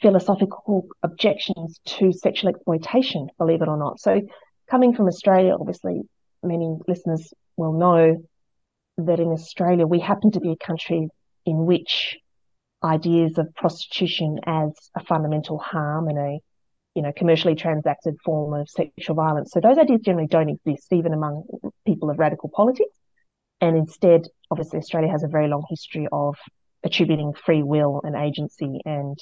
philosophical 0.00 0.86
objections 1.02 1.80
to 1.84 2.12
sexual 2.12 2.50
exploitation, 2.50 3.28
believe 3.38 3.62
it 3.62 3.68
or 3.68 3.78
not. 3.78 4.00
So, 4.00 4.20
coming 4.70 4.94
from 4.94 5.06
Australia, 5.06 5.54
obviously, 5.58 6.02
many 6.42 6.76
listeners 6.88 7.32
will 7.56 7.72
know 7.72 8.22
that 8.98 9.20
in 9.20 9.28
Australia 9.28 9.86
we 9.86 10.00
happen 10.00 10.30
to 10.32 10.40
be 10.40 10.52
a 10.52 10.56
country 10.56 11.08
in 11.46 11.66
which 11.66 12.16
ideas 12.84 13.38
of 13.38 13.54
prostitution 13.54 14.40
as 14.44 14.72
a 14.96 15.04
fundamental 15.04 15.58
harm 15.58 16.08
and 16.08 16.18
a 16.18 16.38
you 16.94 17.02
know 17.02 17.12
commercially 17.16 17.54
transacted 17.54 18.14
form 18.24 18.52
of 18.54 18.68
sexual 18.68 19.16
violence. 19.16 19.50
So 19.52 19.60
those 19.60 19.78
ideas 19.78 20.00
generally 20.04 20.28
don't 20.28 20.50
exist 20.50 20.92
even 20.92 21.12
among 21.12 21.44
people 21.86 22.10
of 22.10 22.18
radical 22.18 22.50
politics. 22.54 22.96
And 23.60 23.76
instead, 23.76 24.22
obviously, 24.50 24.80
Australia 24.80 25.10
has 25.10 25.22
a 25.22 25.28
very 25.28 25.48
long 25.48 25.64
history 25.70 26.08
of 26.10 26.36
attributing 26.84 27.32
free 27.32 27.62
will 27.62 28.00
and 28.02 28.16
agency 28.16 28.80
and 28.84 29.16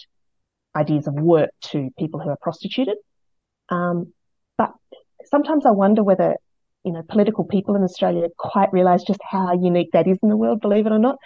ideas 0.74 1.06
of 1.06 1.14
work 1.14 1.50
to 1.60 1.90
people 1.98 2.20
who 2.20 2.30
are 2.30 2.38
prostituted. 2.40 2.96
Um, 3.68 4.12
but 4.56 4.72
sometimes 5.26 5.66
I 5.66 5.72
wonder 5.72 6.02
whether 6.02 6.36
you 6.84 6.92
know, 6.92 7.02
political 7.08 7.44
people 7.44 7.76
in 7.76 7.82
Australia 7.82 8.28
quite 8.38 8.72
realise 8.72 9.02
just 9.02 9.20
how 9.28 9.52
unique 9.52 9.90
that 9.92 10.08
is 10.08 10.18
in 10.22 10.28
the 10.28 10.36
world, 10.36 10.60
believe 10.60 10.86
it 10.86 10.92
or 10.92 10.98
not. 10.98 11.16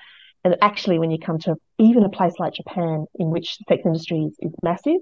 And 0.44 0.56
actually, 0.60 0.98
when 0.98 1.10
you 1.10 1.18
come 1.18 1.38
to 1.40 1.56
even 1.78 2.04
a 2.04 2.08
place 2.08 2.34
like 2.38 2.54
Japan, 2.54 3.06
in 3.18 3.30
which 3.30 3.56
the 3.58 3.64
sex 3.68 3.82
industry 3.86 4.24
is, 4.24 4.36
is 4.40 4.52
massive 4.62 5.00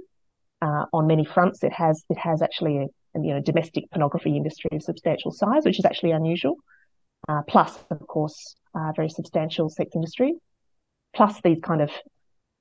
uh, 0.61 0.85
on 0.93 1.07
many 1.07 1.25
fronts, 1.25 1.65
it 1.65 1.73
has 1.73 2.05
it 2.09 2.19
has 2.19 2.43
actually 2.43 2.79
a, 2.79 2.87
you 3.21 3.35
know 3.35 3.41
domestic 3.41 3.91
pornography 3.91 4.37
industry 4.37 4.71
of 4.73 4.83
substantial 4.83 5.33
size, 5.33 5.65
which 5.65 5.79
is 5.79 5.85
actually 5.85 6.12
unusual. 6.12 6.57
Uh, 7.29 7.43
plus, 7.49 7.77
of 7.91 8.07
course, 8.07 8.55
uh, 8.75 8.93
very 8.95 9.09
substantial 9.09 9.69
sex 9.69 9.91
industry. 9.95 10.35
Plus, 11.15 11.41
these 11.43 11.59
kind 11.61 11.83
of 11.83 11.91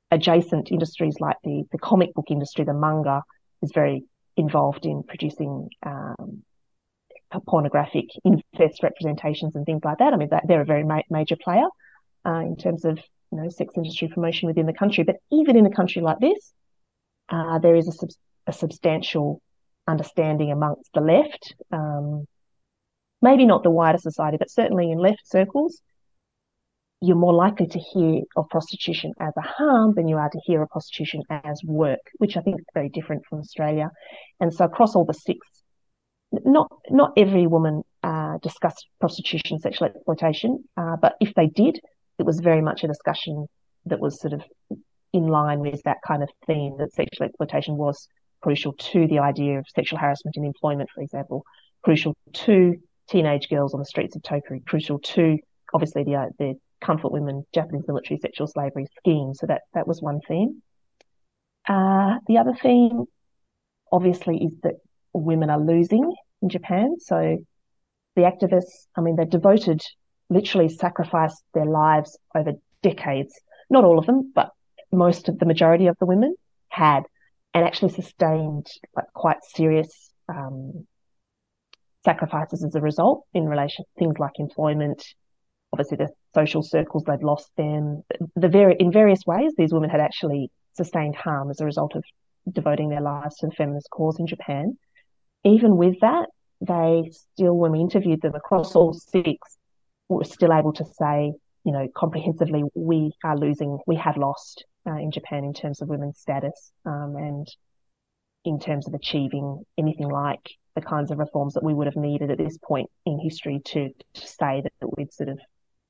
adjacent 0.09 0.71
industries 0.71 1.17
like 1.19 1.37
the 1.43 1.63
the 1.71 1.77
comic 1.77 2.13
book 2.15 2.31
industry, 2.31 2.65
the 2.65 2.73
manga, 2.73 3.21
is 3.61 3.71
very 3.73 4.03
involved 4.37 4.87
in 4.87 5.03
producing 5.03 5.69
um, 5.85 6.43
pornographic 7.39 8.05
incest 8.25 8.83
representations 8.83 9.55
and 9.55 9.65
things 9.65 9.81
like 9.83 9.99
that. 9.99 10.13
I 10.13 10.17
mean, 10.17 10.29
they're 10.47 10.61
a 10.61 10.65
very 10.65 10.83
ma- 10.83 11.01
major 11.09 11.35
player 11.41 11.67
uh, 12.25 12.39
in 12.39 12.55
terms 12.55 12.85
of 12.85 12.97
you 13.31 13.41
know 13.41 13.49
sex 13.49 13.73
industry 13.77 14.09
promotion 14.09 14.47
within 14.47 14.65
the 14.65 14.73
country. 14.73 15.03
But 15.03 15.17
even 15.31 15.55
in 15.57 15.65
a 15.65 15.71
country 15.71 16.01
like 16.01 16.19
this, 16.19 16.53
uh, 17.29 17.59
there 17.59 17.75
is 17.75 17.87
a, 17.87 17.91
sub- 17.91 18.09
a, 18.47 18.53
substantial 18.53 19.41
understanding 19.87 20.51
amongst 20.51 20.89
the 20.93 21.01
left. 21.01 21.55
Um, 21.71 22.25
maybe 23.21 23.45
not 23.45 23.63
the 23.63 23.71
wider 23.71 23.97
society, 23.97 24.37
but 24.37 24.51
certainly 24.51 24.91
in 24.91 24.97
left 24.97 25.21
circles, 25.25 25.81
you're 27.01 27.15
more 27.15 27.33
likely 27.33 27.67
to 27.67 27.79
hear 27.79 28.21
of 28.35 28.47
prostitution 28.49 29.11
as 29.19 29.33
a 29.37 29.41
harm 29.41 29.93
than 29.95 30.07
you 30.07 30.17
are 30.17 30.29
to 30.29 30.39
hear 30.45 30.61
of 30.61 30.69
prostitution 30.69 31.21
as 31.29 31.61
work, 31.63 31.99
which 32.17 32.37
I 32.37 32.41
think 32.41 32.59
is 32.59 32.65
very 32.73 32.89
different 32.89 33.25
from 33.25 33.39
Australia. 33.39 33.89
And 34.39 34.53
so 34.53 34.65
across 34.65 34.95
all 34.95 35.05
the 35.05 35.13
six 35.13 35.39
not 36.31 36.71
not 36.89 37.13
every 37.17 37.47
woman 37.47 37.83
uh, 38.03 38.37
discussed 38.41 38.87
prostitution, 38.99 39.59
sexual 39.59 39.87
exploitation, 39.87 40.63
uh, 40.77 40.95
but 41.01 41.15
if 41.19 41.33
they 41.35 41.47
did, 41.47 41.79
it 42.19 42.25
was 42.25 42.39
very 42.39 42.61
much 42.61 42.83
a 42.83 42.87
discussion 42.87 43.47
that 43.85 43.99
was 43.99 44.19
sort 44.19 44.33
of 44.33 44.43
in 45.13 45.27
line 45.27 45.59
with 45.59 45.81
that 45.83 45.97
kind 46.07 46.23
of 46.23 46.29
theme 46.47 46.77
that 46.77 46.93
sexual 46.93 47.25
exploitation 47.25 47.75
was 47.75 48.07
crucial 48.41 48.73
to 48.73 49.07
the 49.07 49.19
idea 49.19 49.59
of 49.59 49.65
sexual 49.73 49.99
harassment 49.99 50.37
in 50.37 50.45
employment, 50.45 50.89
for 50.93 51.01
example, 51.01 51.43
crucial 51.83 52.15
to 52.33 52.75
teenage 53.09 53.49
girls 53.49 53.73
on 53.73 53.79
the 53.79 53.85
streets 53.85 54.15
of 54.15 54.23
Tokyo, 54.23 54.59
crucial 54.65 54.99
to 54.99 55.37
obviously 55.73 56.03
the 56.03 56.15
uh, 56.15 56.25
the 56.39 56.55
comfort 56.79 57.11
women 57.11 57.45
Japanese 57.53 57.83
military 57.87 58.19
sexual 58.19 58.47
slavery 58.47 58.87
scheme. 58.97 59.33
So 59.33 59.47
that 59.47 59.61
that 59.73 59.87
was 59.87 60.01
one 60.01 60.21
theme. 60.27 60.61
Uh, 61.67 62.17
the 62.27 62.37
other 62.39 62.53
theme, 62.53 63.05
obviously, 63.91 64.43
is 64.43 64.55
that 64.63 64.75
women 65.13 65.49
are 65.49 65.59
losing 65.59 66.13
in 66.41 66.49
Japan. 66.49 66.95
So 66.99 67.37
the 68.15 68.21
activists, 68.23 68.87
I 68.95 69.01
mean, 69.01 69.15
they 69.15 69.25
devoted, 69.25 69.81
literally 70.29 70.69
sacrificed 70.69 71.43
their 71.53 71.65
lives 71.65 72.17
over 72.35 72.53
decades. 72.81 73.33
Not 73.69 73.83
all 73.83 73.99
of 73.99 74.05
them, 74.05 74.31
but 74.33 74.51
most 74.91 75.29
of 75.29 75.39
the 75.39 75.45
majority 75.45 75.87
of 75.87 75.97
the 75.99 76.05
women 76.05 76.35
had 76.69 77.03
and 77.53 77.65
actually 77.65 77.91
sustained 77.91 78.67
like 78.95 79.11
quite 79.13 79.43
serious 79.43 80.11
um, 80.29 80.87
sacrifices 82.03 82.63
as 82.63 82.75
a 82.75 82.81
result 82.81 83.25
in 83.33 83.47
relation 83.47 83.85
to 83.85 83.99
things 83.99 84.17
like 84.19 84.39
employment, 84.39 85.03
obviously 85.73 85.97
the 85.97 86.09
social 86.33 86.63
circles 86.63 87.03
they'd 87.03 87.23
lost 87.23 87.49
them. 87.57 88.03
The 88.35 88.47
very 88.47 88.75
in 88.79 88.91
various 88.91 89.25
ways, 89.25 89.53
these 89.57 89.73
women 89.73 89.89
had 89.89 89.99
actually 89.99 90.49
sustained 90.73 91.15
harm 91.15 91.49
as 91.49 91.59
a 91.59 91.65
result 91.65 91.95
of 91.95 92.03
devoting 92.51 92.89
their 92.89 93.01
lives 93.01 93.35
to 93.37 93.47
the 93.47 93.53
feminist 93.53 93.89
cause 93.89 94.19
in 94.19 94.27
Japan 94.27 94.77
even 95.43 95.77
with 95.77 95.99
that, 96.01 96.27
they 96.61 97.09
still, 97.11 97.57
when 97.57 97.71
we 97.71 97.79
interviewed 97.79 98.21
them 98.21 98.35
across 98.35 98.75
all 98.75 98.93
six, 98.93 99.57
were 100.09 100.23
still 100.23 100.53
able 100.53 100.73
to 100.73 100.85
say 100.85 101.33
you 101.63 101.71
know, 101.71 101.87
comprehensively, 101.95 102.63
we 102.73 103.11
are 103.23 103.37
losing, 103.37 103.77
we 103.85 103.95
have 103.97 104.17
lost 104.17 104.65
uh, 104.87 104.95
in 104.95 105.11
Japan 105.11 105.43
in 105.43 105.53
terms 105.53 105.81
of 105.81 105.89
women's 105.89 106.19
status 106.19 106.71
um, 106.85 107.15
and 107.17 107.47
in 108.45 108.59
terms 108.59 108.87
of 108.87 108.93
achieving 108.93 109.63
anything 109.77 110.09
like 110.09 110.49
the 110.75 110.81
kinds 110.81 111.11
of 111.11 111.19
reforms 111.19 111.53
that 111.53 111.63
we 111.63 111.73
would 111.73 111.85
have 111.85 111.95
needed 111.95 112.31
at 112.31 112.37
this 112.37 112.57
point 112.57 112.89
in 113.05 113.19
history 113.19 113.61
to, 113.63 113.89
to 114.13 114.27
say 114.27 114.61
that, 114.63 114.73
that 114.79 114.97
we'd 114.97 115.13
sort 115.13 115.29
of 115.29 115.39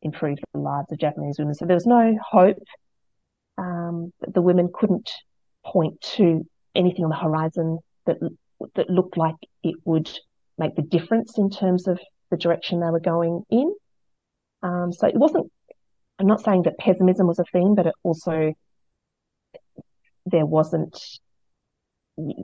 improved 0.01 0.41
the 0.53 0.59
lives 0.59 0.91
of 0.91 0.99
Japanese 0.99 1.37
women. 1.39 1.53
So 1.53 1.65
there 1.65 1.75
was 1.75 1.85
no 1.85 2.17
hope 2.21 2.57
um, 3.57 4.11
that 4.21 4.33
the 4.33 4.41
women 4.41 4.69
couldn't 4.73 5.09
point 5.65 6.01
to 6.15 6.45
anything 6.75 7.05
on 7.05 7.11
the 7.11 7.15
horizon 7.15 7.77
that 8.07 8.17
that 8.75 8.89
looked 8.89 9.17
like 9.17 9.35
it 9.63 9.75
would 9.85 10.09
make 10.57 10.75
the 10.75 10.81
difference 10.81 11.37
in 11.37 11.49
terms 11.49 11.87
of 11.87 11.99
the 12.29 12.37
direction 12.37 12.79
they 12.79 12.89
were 12.89 12.99
going 12.99 13.43
in. 13.49 13.73
Um, 14.63 14.91
so 14.91 15.07
it 15.07 15.15
wasn't. 15.15 15.51
I'm 16.19 16.27
not 16.27 16.43
saying 16.43 16.63
that 16.63 16.77
pessimism 16.77 17.25
was 17.27 17.39
a 17.39 17.43
theme, 17.51 17.73
but 17.75 17.87
it 17.87 17.95
also 18.03 18.53
there 20.25 20.45
wasn't 20.45 20.97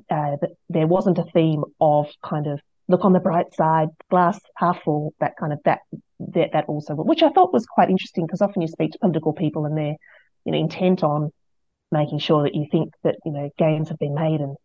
uh, 0.10 0.38
there 0.69 0.88
wasn't 0.88 1.19
a 1.19 1.25
theme 1.34 1.63
of 1.80 2.08
kind 2.23 2.47
of 2.47 2.60
look 2.88 3.06
on 3.06 3.13
the 3.13 3.19
bright 3.19 3.53
side, 3.53 3.89
glass 4.10 4.39
half 4.56 4.82
full, 4.84 5.13
that 5.19 5.34
kind 5.39 5.53
of 5.53 5.60
that 5.65 5.80
that, 6.19 6.49
that 6.53 6.65
also, 6.67 6.95
which 6.95 7.21
I 7.21 7.30
thought 7.30 7.53
was 7.53 7.65
quite 7.65 7.89
interesting 7.89 8.25
because 8.25 8.41
often 8.41 8.62
you 8.62 8.67
speak 8.67 8.91
to 8.93 8.99
political 8.99 9.34
people 9.34 9.65
and 9.65 9.77
they're 9.77 9.95
you 10.45 10.51
know 10.51 10.58
intent 10.58 11.03
on 11.03 11.32
making 11.91 12.19
sure 12.19 12.43
that 12.43 12.56
you 12.56 12.65
think 12.71 12.93
that 13.03 13.15
you 13.25 13.32
know 13.32 13.49
gains 13.58 13.89
have 13.89 13.99
been 13.99 14.15
made 14.15 14.41
and 14.41 14.56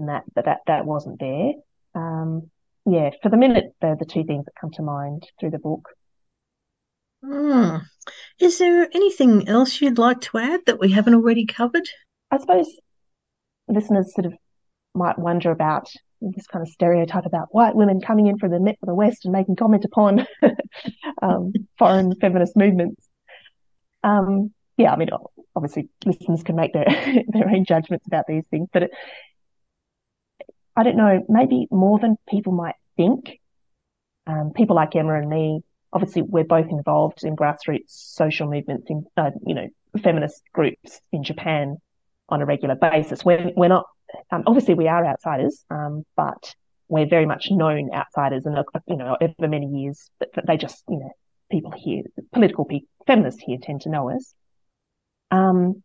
and 0.00 0.08
that 0.08 0.24
but 0.34 0.46
that 0.46 0.58
that 0.66 0.84
wasn't 0.84 1.20
there. 1.20 1.52
Um, 1.94 2.50
yeah, 2.86 3.10
for 3.22 3.28
the 3.28 3.36
minute, 3.36 3.74
they're 3.80 3.96
the 3.96 4.04
two 4.04 4.24
things 4.24 4.46
that 4.46 4.60
come 4.60 4.70
to 4.72 4.82
mind 4.82 5.28
through 5.38 5.50
the 5.50 5.58
book. 5.58 5.90
Mm. 7.24 7.82
Is 8.40 8.58
there 8.58 8.88
anything 8.94 9.46
else 9.48 9.80
you'd 9.80 9.98
like 9.98 10.22
to 10.22 10.38
add 10.38 10.60
that 10.66 10.80
we 10.80 10.90
haven't 10.90 11.14
already 11.14 11.44
covered? 11.46 11.88
I 12.30 12.38
suppose 12.38 12.66
listeners 13.68 14.12
sort 14.14 14.26
of 14.26 14.32
might 14.94 15.18
wonder 15.18 15.50
about 15.50 15.90
this 16.20 16.46
kind 16.46 16.62
of 16.62 16.68
stereotype 16.68 17.26
about 17.26 17.48
white 17.54 17.74
women 17.74 18.00
coming 18.00 18.26
in 18.26 18.38
from 18.38 18.50
the, 18.50 18.74
the 18.82 18.94
West 18.94 19.24
and 19.24 19.32
making 19.32 19.56
comment 19.56 19.84
upon 19.84 20.26
um, 21.22 21.52
foreign 21.78 22.14
feminist 22.20 22.56
movements. 22.56 23.06
Um, 24.02 24.52
yeah, 24.76 24.92
I 24.92 24.96
mean, 24.96 25.10
obviously 25.54 25.88
listeners 26.04 26.42
can 26.42 26.56
make 26.56 26.72
their 26.72 26.86
their 27.28 27.48
own 27.48 27.64
judgments 27.64 28.06
about 28.06 28.26
these 28.26 28.44
things, 28.50 28.68
but 28.72 28.84
it, 28.84 28.90
I 30.80 30.82
don't 30.82 30.96
know, 30.96 31.22
maybe 31.28 31.66
more 31.70 31.98
than 31.98 32.16
people 32.26 32.54
might 32.54 32.76
think. 32.96 33.38
Um, 34.26 34.52
people 34.56 34.74
like 34.74 34.96
Emma 34.96 35.12
and 35.12 35.28
me, 35.28 35.60
obviously, 35.92 36.22
we're 36.22 36.44
both 36.44 36.70
involved 36.70 37.22
in 37.22 37.36
grassroots 37.36 37.88
social 37.88 38.48
movements, 38.48 38.86
in 38.88 39.04
uh, 39.14 39.30
you 39.46 39.54
know, 39.54 39.68
feminist 40.02 40.42
groups 40.54 41.02
in 41.12 41.22
Japan 41.22 41.76
on 42.30 42.40
a 42.40 42.46
regular 42.46 42.76
basis. 42.76 43.22
We're 43.22 43.52
we're 43.54 43.68
not 43.68 43.84
um, 44.30 44.44
obviously 44.46 44.72
we 44.72 44.88
are 44.88 45.04
outsiders, 45.04 45.62
um, 45.68 46.06
but 46.16 46.54
we're 46.88 47.06
very 47.06 47.26
much 47.26 47.48
known 47.50 47.90
outsiders, 47.92 48.46
and 48.46 48.56
you 48.88 48.96
know, 48.96 49.18
over 49.20 49.48
many 49.48 49.66
years, 49.66 50.10
they 50.46 50.56
just 50.56 50.82
you 50.88 50.98
know, 50.98 51.12
people 51.50 51.74
here, 51.76 52.04
political 52.32 52.64
people, 52.64 52.88
feminists 53.06 53.42
here 53.44 53.58
tend 53.60 53.82
to 53.82 53.90
know 53.90 54.08
us. 54.08 54.32
Um, 55.30 55.82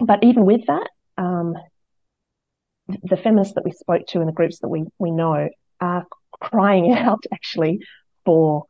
but 0.00 0.22
even 0.22 0.44
with 0.44 0.66
that, 0.66 0.90
um, 1.16 1.54
the 2.88 3.16
feminists 3.16 3.54
that 3.54 3.64
we 3.64 3.72
spoke 3.72 4.06
to 4.08 4.20
and 4.20 4.28
the 4.28 4.32
groups 4.32 4.58
that 4.60 4.68
we, 4.68 4.84
we 4.98 5.10
know 5.10 5.48
are 5.80 6.06
crying 6.40 6.92
out 6.96 7.24
actually 7.32 7.80
for 8.24 8.64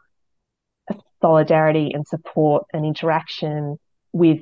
solidarity 1.20 1.90
and 1.94 2.06
support 2.06 2.64
and 2.72 2.84
interaction 2.84 3.76
with 4.12 4.40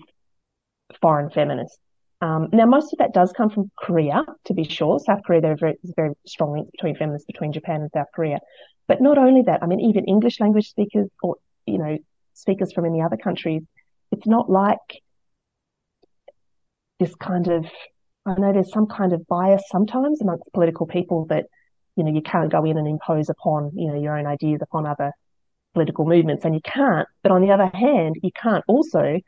foreign 1.01 1.31
feminists. 1.31 1.79
Um, 2.21 2.49
now, 2.53 2.67
most 2.67 2.93
of 2.93 2.99
that 2.99 3.13
does 3.13 3.33
come 3.33 3.51
from 3.51 3.71
Korea, 3.77 4.25
to 4.45 4.55
be 4.55 4.65
sure. 4.65 5.01
South 5.01 5.21
Korea, 5.25 5.41
there 5.41 5.53
are 5.53 5.57
very, 5.57 5.77
very 5.97 6.11
strong 6.25 6.53
links 6.53 6.71
between 6.71 6.95
feminists 6.97 7.27
between 7.27 7.53
Japan 7.53 7.83
and 7.83 7.91
South 7.93 8.07
Korea. 8.15 8.39
But 8.87 9.01
not 9.01 9.19
only 9.19 9.43
that, 9.43 9.63
I 9.63 9.67
mean, 9.67 9.81
even 9.81 10.05
English 10.05 10.39
language 10.39 10.69
speakers 10.69 11.09
or, 11.23 11.37
you 11.67 11.79
know, 11.79 11.99
speakers 12.35 12.73
from 12.73 12.85
any 12.85 13.03
other 13.03 13.17
countries, 13.17 13.63
it's 14.13 14.27
not 14.27 14.49
like 14.49 15.03
this 17.01 17.15
kind 17.17 17.49
of 17.49 17.67
I 18.25 18.35
know 18.39 18.53
there's 18.53 18.73
some 18.73 18.87
kind 18.87 19.13
of 19.13 19.27
bias 19.27 19.63
sometimes 19.71 20.21
amongst 20.21 20.53
political 20.53 20.87
people 20.87 21.27
that, 21.27 21.47
you 21.97 22.05
know, 22.05 22.13
you 22.13 22.23
can't 22.23 22.51
go 22.51 22.65
in 22.65 22.79
and 22.79 22.87
impose 22.87 23.29
upon, 23.29 23.73
you 23.75 23.89
know, 23.89 24.01
your 24.01 24.17
own 24.17 24.27
ideas 24.27 24.61
upon 24.63 24.87
other 24.87 25.13
political 25.75 26.07
movements 26.07 26.45
and 26.45 26.55
you 26.55 26.61
can't. 26.61 27.09
But 27.23 27.33
on 27.33 27.43
the 27.43 27.51
other 27.51 27.71
hand, 27.73 28.17
you 28.23 28.31
can't 28.33 28.65
also, 28.69 29.19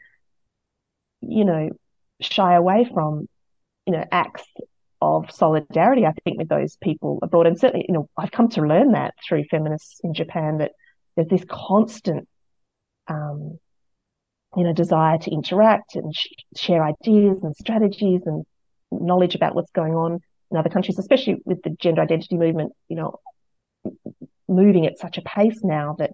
you 1.21 1.45
know, 1.45 1.71
shy 2.21 2.55
away 2.55 2.89
from, 2.93 3.29
you 3.87 3.93
know, 3.95 4.05
acts 4.13 4.45
of 5.01 5.31
solidarity, 5.31 6.07
I 6.07 6.13
think, 6.25 6.39
with 6.39 6.49
those 6.49 6.77
people 6.77 7.19
abroad. 7.23 7.47
And 7.47 7.59
certainly, 7.59 7.87
you 7.89 7.95
know, 7.95 8.09
I've 8.17 8.31
come 8.31 8.49
to 8.51 8.63
learn 8.63 8.93
that 8.93 9.15
through 9.27 9.45
feminists 9.51 10.01
in 10.05 10.15
Japan 10.15 10.59
that 10.59 10.73
there's 11.17 11.29
this 11.29 11.45
constant, 11.49 12.29
um, 13.09 13.59
you 14.57 14.65
know, 14.65 14.73
desire 14.73 15.19
to 15.19 15.31
interact 15.33 15.97
and 15.97 16.15
sh- 16.15 16.29
share 16.57 16.85
ideas 16.85 17.43
and 17.43 17.55
strategies 17.57 18.23
and 18.25 18.45
knowledge 19.01 19.35
about 19.35 19.55
what's 19.55 19.71
going 19.71 19.95
on 19.95 20.21
in 20.51 20.57
other 20.57 20.71
countries, 20.71 20.99
especially 20.99 21.37
with 21.45 21.63
the 21.63 21.71
gender 21.71 22.03
identity 22.03 22.37
movement, 22.37 22.73
you 22.89 22.97
know, 22.97 23.21
moving 24.49 24.87
at 24.87 24.99
such 24.99 25.19
a 25.19 25.23
pace 25.23 25.61
now 25.63 25.97
that 25.99 26.13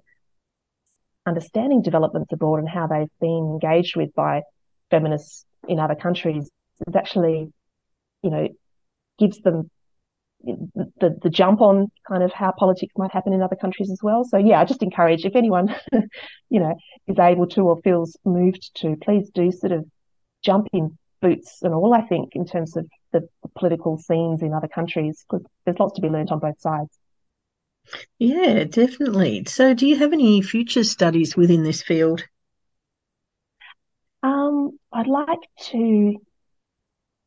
understanding 1.27 1.83
developments 1.83 2.33
abroad 2.33 2.59
and 2.59 2.69
how 2.69 2.87
they've 2.87 3.09
been 3.21 3.59
engaged 3.63 3.97
with 3.97 4.15
by 4.15 4.43
feminists 4.91 5.45
in 5.69 5.79
other 5.79 5.95
countries 5.95 6.51
is 6.87 6.97
actually, 6.97 7.53
you 8.23 8.31
know, 8.31 8.49
gives 9.19 9.41
them 9.41 9.71
the, 10.43 11.19
the 11.23 11.31
jump 11.31 11.61
on 11.61 11.91
kind 12.09 12.23
of 12.23 12.33
how 12.33 12.53
politics 12.53 12.95
might 12.97 13.13
happen 13.13 13.33
in 13.33 13.43
other 13.43 13.57
countries 13.57 13.91
as 13.91 14.01
well. 14.03 14.25
So 14.25 14.39
yeah, 14.39 14.61
I 14.61 14.65
just 14.65 14.83
encourage 14.83 15.25
if 15.25 15.37
anyone, 15.37 15.75
you 15.93 16.61
know, 16.61 16.77
is 17.07 17.19
able 17.19 17.47
to 17.49 17.63
or 17.63 17.81
feels 17.83 18.17
moved 18.25 18.71
to, 18.77 18.97
please 18.97 19.31
do 19.35 19.53
sort 19.53 19.73
of 19.73 19.85
jump 20.43 20.69
in 20.73 20.97
boots 21.21 21.59
and 21.63 21.75
all, 21.75 21.95
I 21.95 22.03
think, 22.03 22.31
in 22.35 22.47
terms 22.47 22.77
of 22.77 22.87
the, 23.13 23.29
the 23.43 23.49
political 23.59 23.99
scenes 23.99 24.43
in 24.43 24.53
other 24.53 24.69
countries, 24.69 25.25
because 25.29 25.45
there's 25.65 25.79
lots 25.79 25.95
to 25.95 26.03
be 26.03 26.09
learnt 26.09 26.33
on 26.33 26.39
both 26.39 26.61
sides. 26.61 26.99
Yeah, 28.19 28.65
definitely. 28.65 29.45
So, 29.47 29.75
do 29.75 29.87
you 29.87 29.97
have 29.97 30.13
any 30.13 30.43
future 30.43 30.85
studies 30.85 31.37
within 31.37 31.63
this 31.63 31.83
field? 31.83 32.25
Um, 34.23 34.79
I'd 34.93 35.07
like 35.07 35.41
to. 35.71 36.17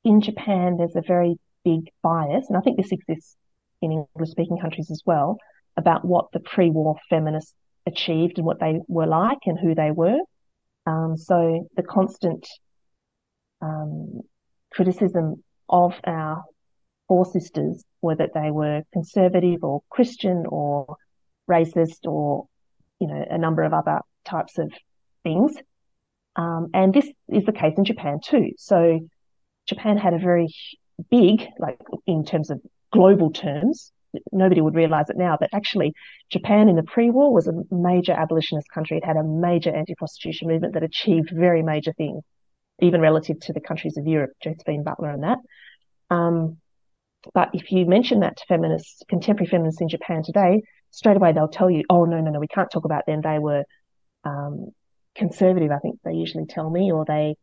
In 0.06 0.22
Japan, 0.22 0.78
there's 0.78 0.96
a 0.96 1.02
very 1.02 1.38
big 1.64 1.90
bias, 2.02 2.48
and 2.50 2.58
I 2.58 2.62
think 2.62 2.78
this 2.78 2.92
exists 2.92 3.36
in 3.82 3.92
English 3.92 4.32
speaking 4.32 4.60
countries 4.60 4.92
as 4.92 5.02
well, 5.06 5.38
about 5.78 6.06
what 6.06 6.32
the 6.34 6.40
pre 6.40 6.70
war 6.70 6.98
feminists 7.10 7.54
achieved 7.86 8.38
and 8.38 8.46
what 8.46 8.60
they 8.60 8.80
were 8.88 9.08
like 9.08 9.40
and 9.46 9.60
who 9.60 9.76
they 9.76 9.92
were. 9.92 10.20
Um, 10.86 11.18
so 11.18 11.68
the 11.76 11.84
constant 11.84 12.48
um, 13.64 14.22
criticism 14.72 15.44
of 15.70 15.94
our 16.06 16.44
four 17.08 17.26
sisters 17.26 17.84
were 18.02 18.16
that 18.16 18.34
they 18.34 18.52
were 18.52 18.82
conservative 18.92 19.64
or 19.64 19.82
Christian 19.90 20.46
or 20.48 20.98
racist 21.50 22.06
or, 22.06 22.48
you 23.00 23.08
know, 23.08 23.26
a 23.30 23.38
number 23.38 23.64
of 23.64 23.74
other 23.74 24.02
types 24.26 24.58
of 24.58 24.72
things. 25.24 25.56
Um, 26.36 26.70
and 26.74 26.94
this 26.94 27.10
is 27.30 27.46
the 27.46 27.52
case 27.52 27.74
in 27.78 27.86
Japan 27.86 28.20
too. 28.24 28.52
So 28.58 29.00
Japan 29.68 29.98
had 29.98 30.14
a 30.14 30.20
very 30.20 30.48
big, 31.10 31.46
like 31.60 31.80
in 32.08 32.26
terms 32.26 32.50
of 32.50 32.62
global 32.92 33.32
terms, 33.32 33.92
nobody 34.32 34.62
would 34.62 34.76
realize 34.76 35.10
it 35.10 35.18
now, 35.18 35.38
but 35.40 35.50
actually 35.54 35.94
Japan 36.30 36.70
in 36.70 36.76
the 36.76 36.84
pre-war 36.84 37.34
was 37.34 37.48
a 37.48 37.54
major 37.72 38.14
abolitionist 38.14 38.68
country. 38.74 38.98
It 38.98 39.06
had 39.06 39.18
a 39.18 39.24
major 39.24 39.76
anti-prostitution 39.76 40.48
movement 40.48 40.74
that 40.74 40.84
achieved 40.84 41.32
very 41.34 41.64
major 41.64 41.94
things 41.94 42.24
even 42.82 43.02
relative 43.02 43.40
to 43.42 43.54
the 43.54 43.62
countries 43.62 43.98
of 43.98 44.08
Europe, 44.08 44.32
Josephine 44.42 44.84
Butler 44.84 45.10
and 45.10 45.24
that. 45.24 45.38
Um, 46.10 46.58
but 47.34 47.50
if 47.54 47.72
you 47.72 47.86
mention 47.86 48.22
that 48.22 48.38
to 48.38 48.44
feminists, 48.48 49.02
contemporary 49.08 49.50
feminists 49.50 49.82
in 49.82 49.90
Japan 49.90 50.24
today, 50.24 50.64
straight 50.92 51.18
away 51.18 51.32
they'll 51.32 51.48
tell 51.48 51.70
you, 51.70 51.84
oh, 51.90 52.06
no, 52.06 52.20
no, 52.20 52.32
no, 52.32 52.40
we 52.40 52.48
can't 52.48 52.70
talk 52.72 52.86
about 52.86 53.06
them. 53.06 53.22
They 53.22 53.40
were 53.40 53.64
um, 54.24 54.70
conservative, 55.16 55.72
I 55.72 55.80
think 55.80 56.00
they 56.04 56.14
usually 56.14 56.46
tell 56.46 56.70
me, 56.70 56.92
or 56.92 57.06
they, 57.06 57.36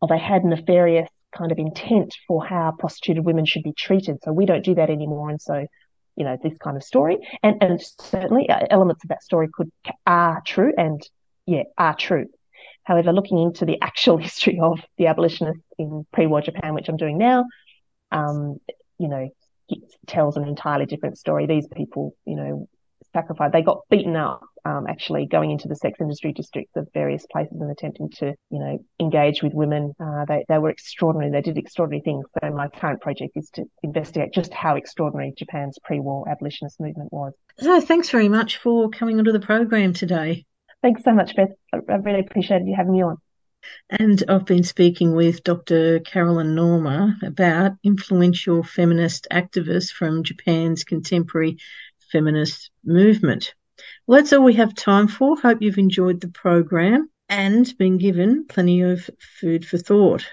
or 0.00 0.08
they 0.08 0.18
had 0.18 0.44
nefarious 0.44 1.08
kind 1.36 1.52
of 1.52 1.58
intent 1.58 2.14
for 2.26 2.44
how 2.44 2.74
prostituted 2.76 3.24
women 3.24 3.44
should 3.44 3.62
be 3.62 3.72
treated. 3.72 4.18
So 4.24 4.32
we 4.32 4.46
don't 4.46 4.64
do 4.64 4.74
that 4.74 4.90
anymore. 4.90 5.30
And 5.30 5.40
so, 5.40 5.66
you 6.16 6.24
know, 6.24 6.36
this 6.42 6.58
kind 6.58 6.76
of 6.76 6.82
story 6.82 7.18
and, 7.42 7.62
and 7.62 7.80
certainly 7.80 8.48
uh, 8.48 8.66
elements 8.68 9.04
of 9.04 9.08
that 9.10 9.22
story 9.22 9.48
could, 9.52 9.70
are 10.06 10.42
true 10.44 10.72
and 10.76 11.00
yeah, 11.46 11.62
are 11.78 11.94
true. 11.94 12.26
However, 12.84 13.12
looking 13.12 13.38
into 13.38 13.64
the 13.64 13.78
actual 13.82 14.16
history 14.26 14.58
of 14.60 14.80
the 14.98 15.06
abolitionists 15.06 15.64
in 15.78 16.06
pre-war 16.12 16.40
Japan, 16.40 16.74
which 16.74 16.88
I'm 16.88 16.96
doing 16.96 17.18
now, 17.18 17.44
um, 18.12 18.58
you 18.98 19.08
know, 19.08 19.28
it 19.68 19.78
tells 20.06 20.36
an 20.36 20.46
entirely 20.46 20.86
different 20.86 21.18
story. 21.18 21.46
These 21.46 21.68
people, 21.68 22.14
you 22.24 22.36
know, 22.36 22.68
sacrificed. 23.12 23.52
They 23.52 23.62
got 23.62 23.82
beaten 23.88 24.16
up, 24.16 24.42
um, 24.64 24.86
actually 24.88 25.26
going 25.26 25.50
into 25.50 25.68
the 25.68 25.76
sex 25.76 26.00
industry 26.00 26.32
districts 26.32 26.76
of 26.76 26.88
various 26.92 27.26
places 27.30 27.60
and 27.60 27.70
attempting 27.70 28.10
to, 28.18 28.34
you 28.50 28.58
know, 28.58 28.78
engage 29.00 29.42
with 29.42 29.52
women. 29.54 29.92
Uh, 30.00 30.24
they, 30.26 30.44
they 30.48 30.58
were 30.58 30.70
extraordinary. 30.70 31.30
They 31.30 31.40
did 31.40 31.58
extraordinary 31.58 32.02
things. 32.02 32.26
So 32.42 32.50
my 32.50 32.68
current 32.68 33.00
project 33.00 33.36
is 33.36 33.50
to 33.54 33.64
investigate 33.82 34.32
just 34.32 34.52
how 34.52 34.76
extraordinary 34.76 35.32
Japan's 35.36 35.78
pre-war 35.82 36.28
abolitionist 36.28 36.80
movement 36.80 37.12
was. 37.12 37.32
So 37.58 37.80
thanks 37.80 38.10
very 38.10 38.28
much 38.28 38.58
for 38.58 38.88
coming 38.90 39.18
onto 39.18 39.32
the 39.32 39.40
program 39.40 39.92
today. 39.92 40.44
Thanks 40.82 41.04
so 41.04 41.12
much, 41.12 41.36
Beth. 41.36 41.50
I 41.72 41.94
really 41.96 42.20
appreciated 42.20 42.66
you 42.66 42.74
having 42.74 42.92
me 42.92 43.02
on. 43.02 43.18
And 43.90 44.22
I've 44.28 44.46
been 44.46 44.64
speaking 44.64 45.14
with 45.14 45.44
Dr. 45.44 46.00
Caroline 46.00 46.54
Norma 46.54 47.16
about 47.22 47.72
influential 47.84 48.62
feminist 48.62 49.26
activists 49.30 49.90
from 49.90 50.24
Japan's 50.24 50.84
contemporary 50.84 51.58
feminist 52.10 52.70
movement. 52.84 53.54
Well, 54.06 54.18
that's 54.20 54.32
all 54.32 54.42
we 54.42 54.54
have 54.54 54.74
time 54.74 55.08
for. 55.08 55.36
Hope 55.36 55.60
you've 55.60 55.78
enjoyed 55.78 56.20
the 56.20 56.28
program 56.28 57.10
and 57.28 57.76
been 57.76 57.98
given 57.98 58.46
plenty 58.46 58.80
of 58.80 59.08
food 59.40 59.66
for 59.66 59.76
thought. 59.76 60.26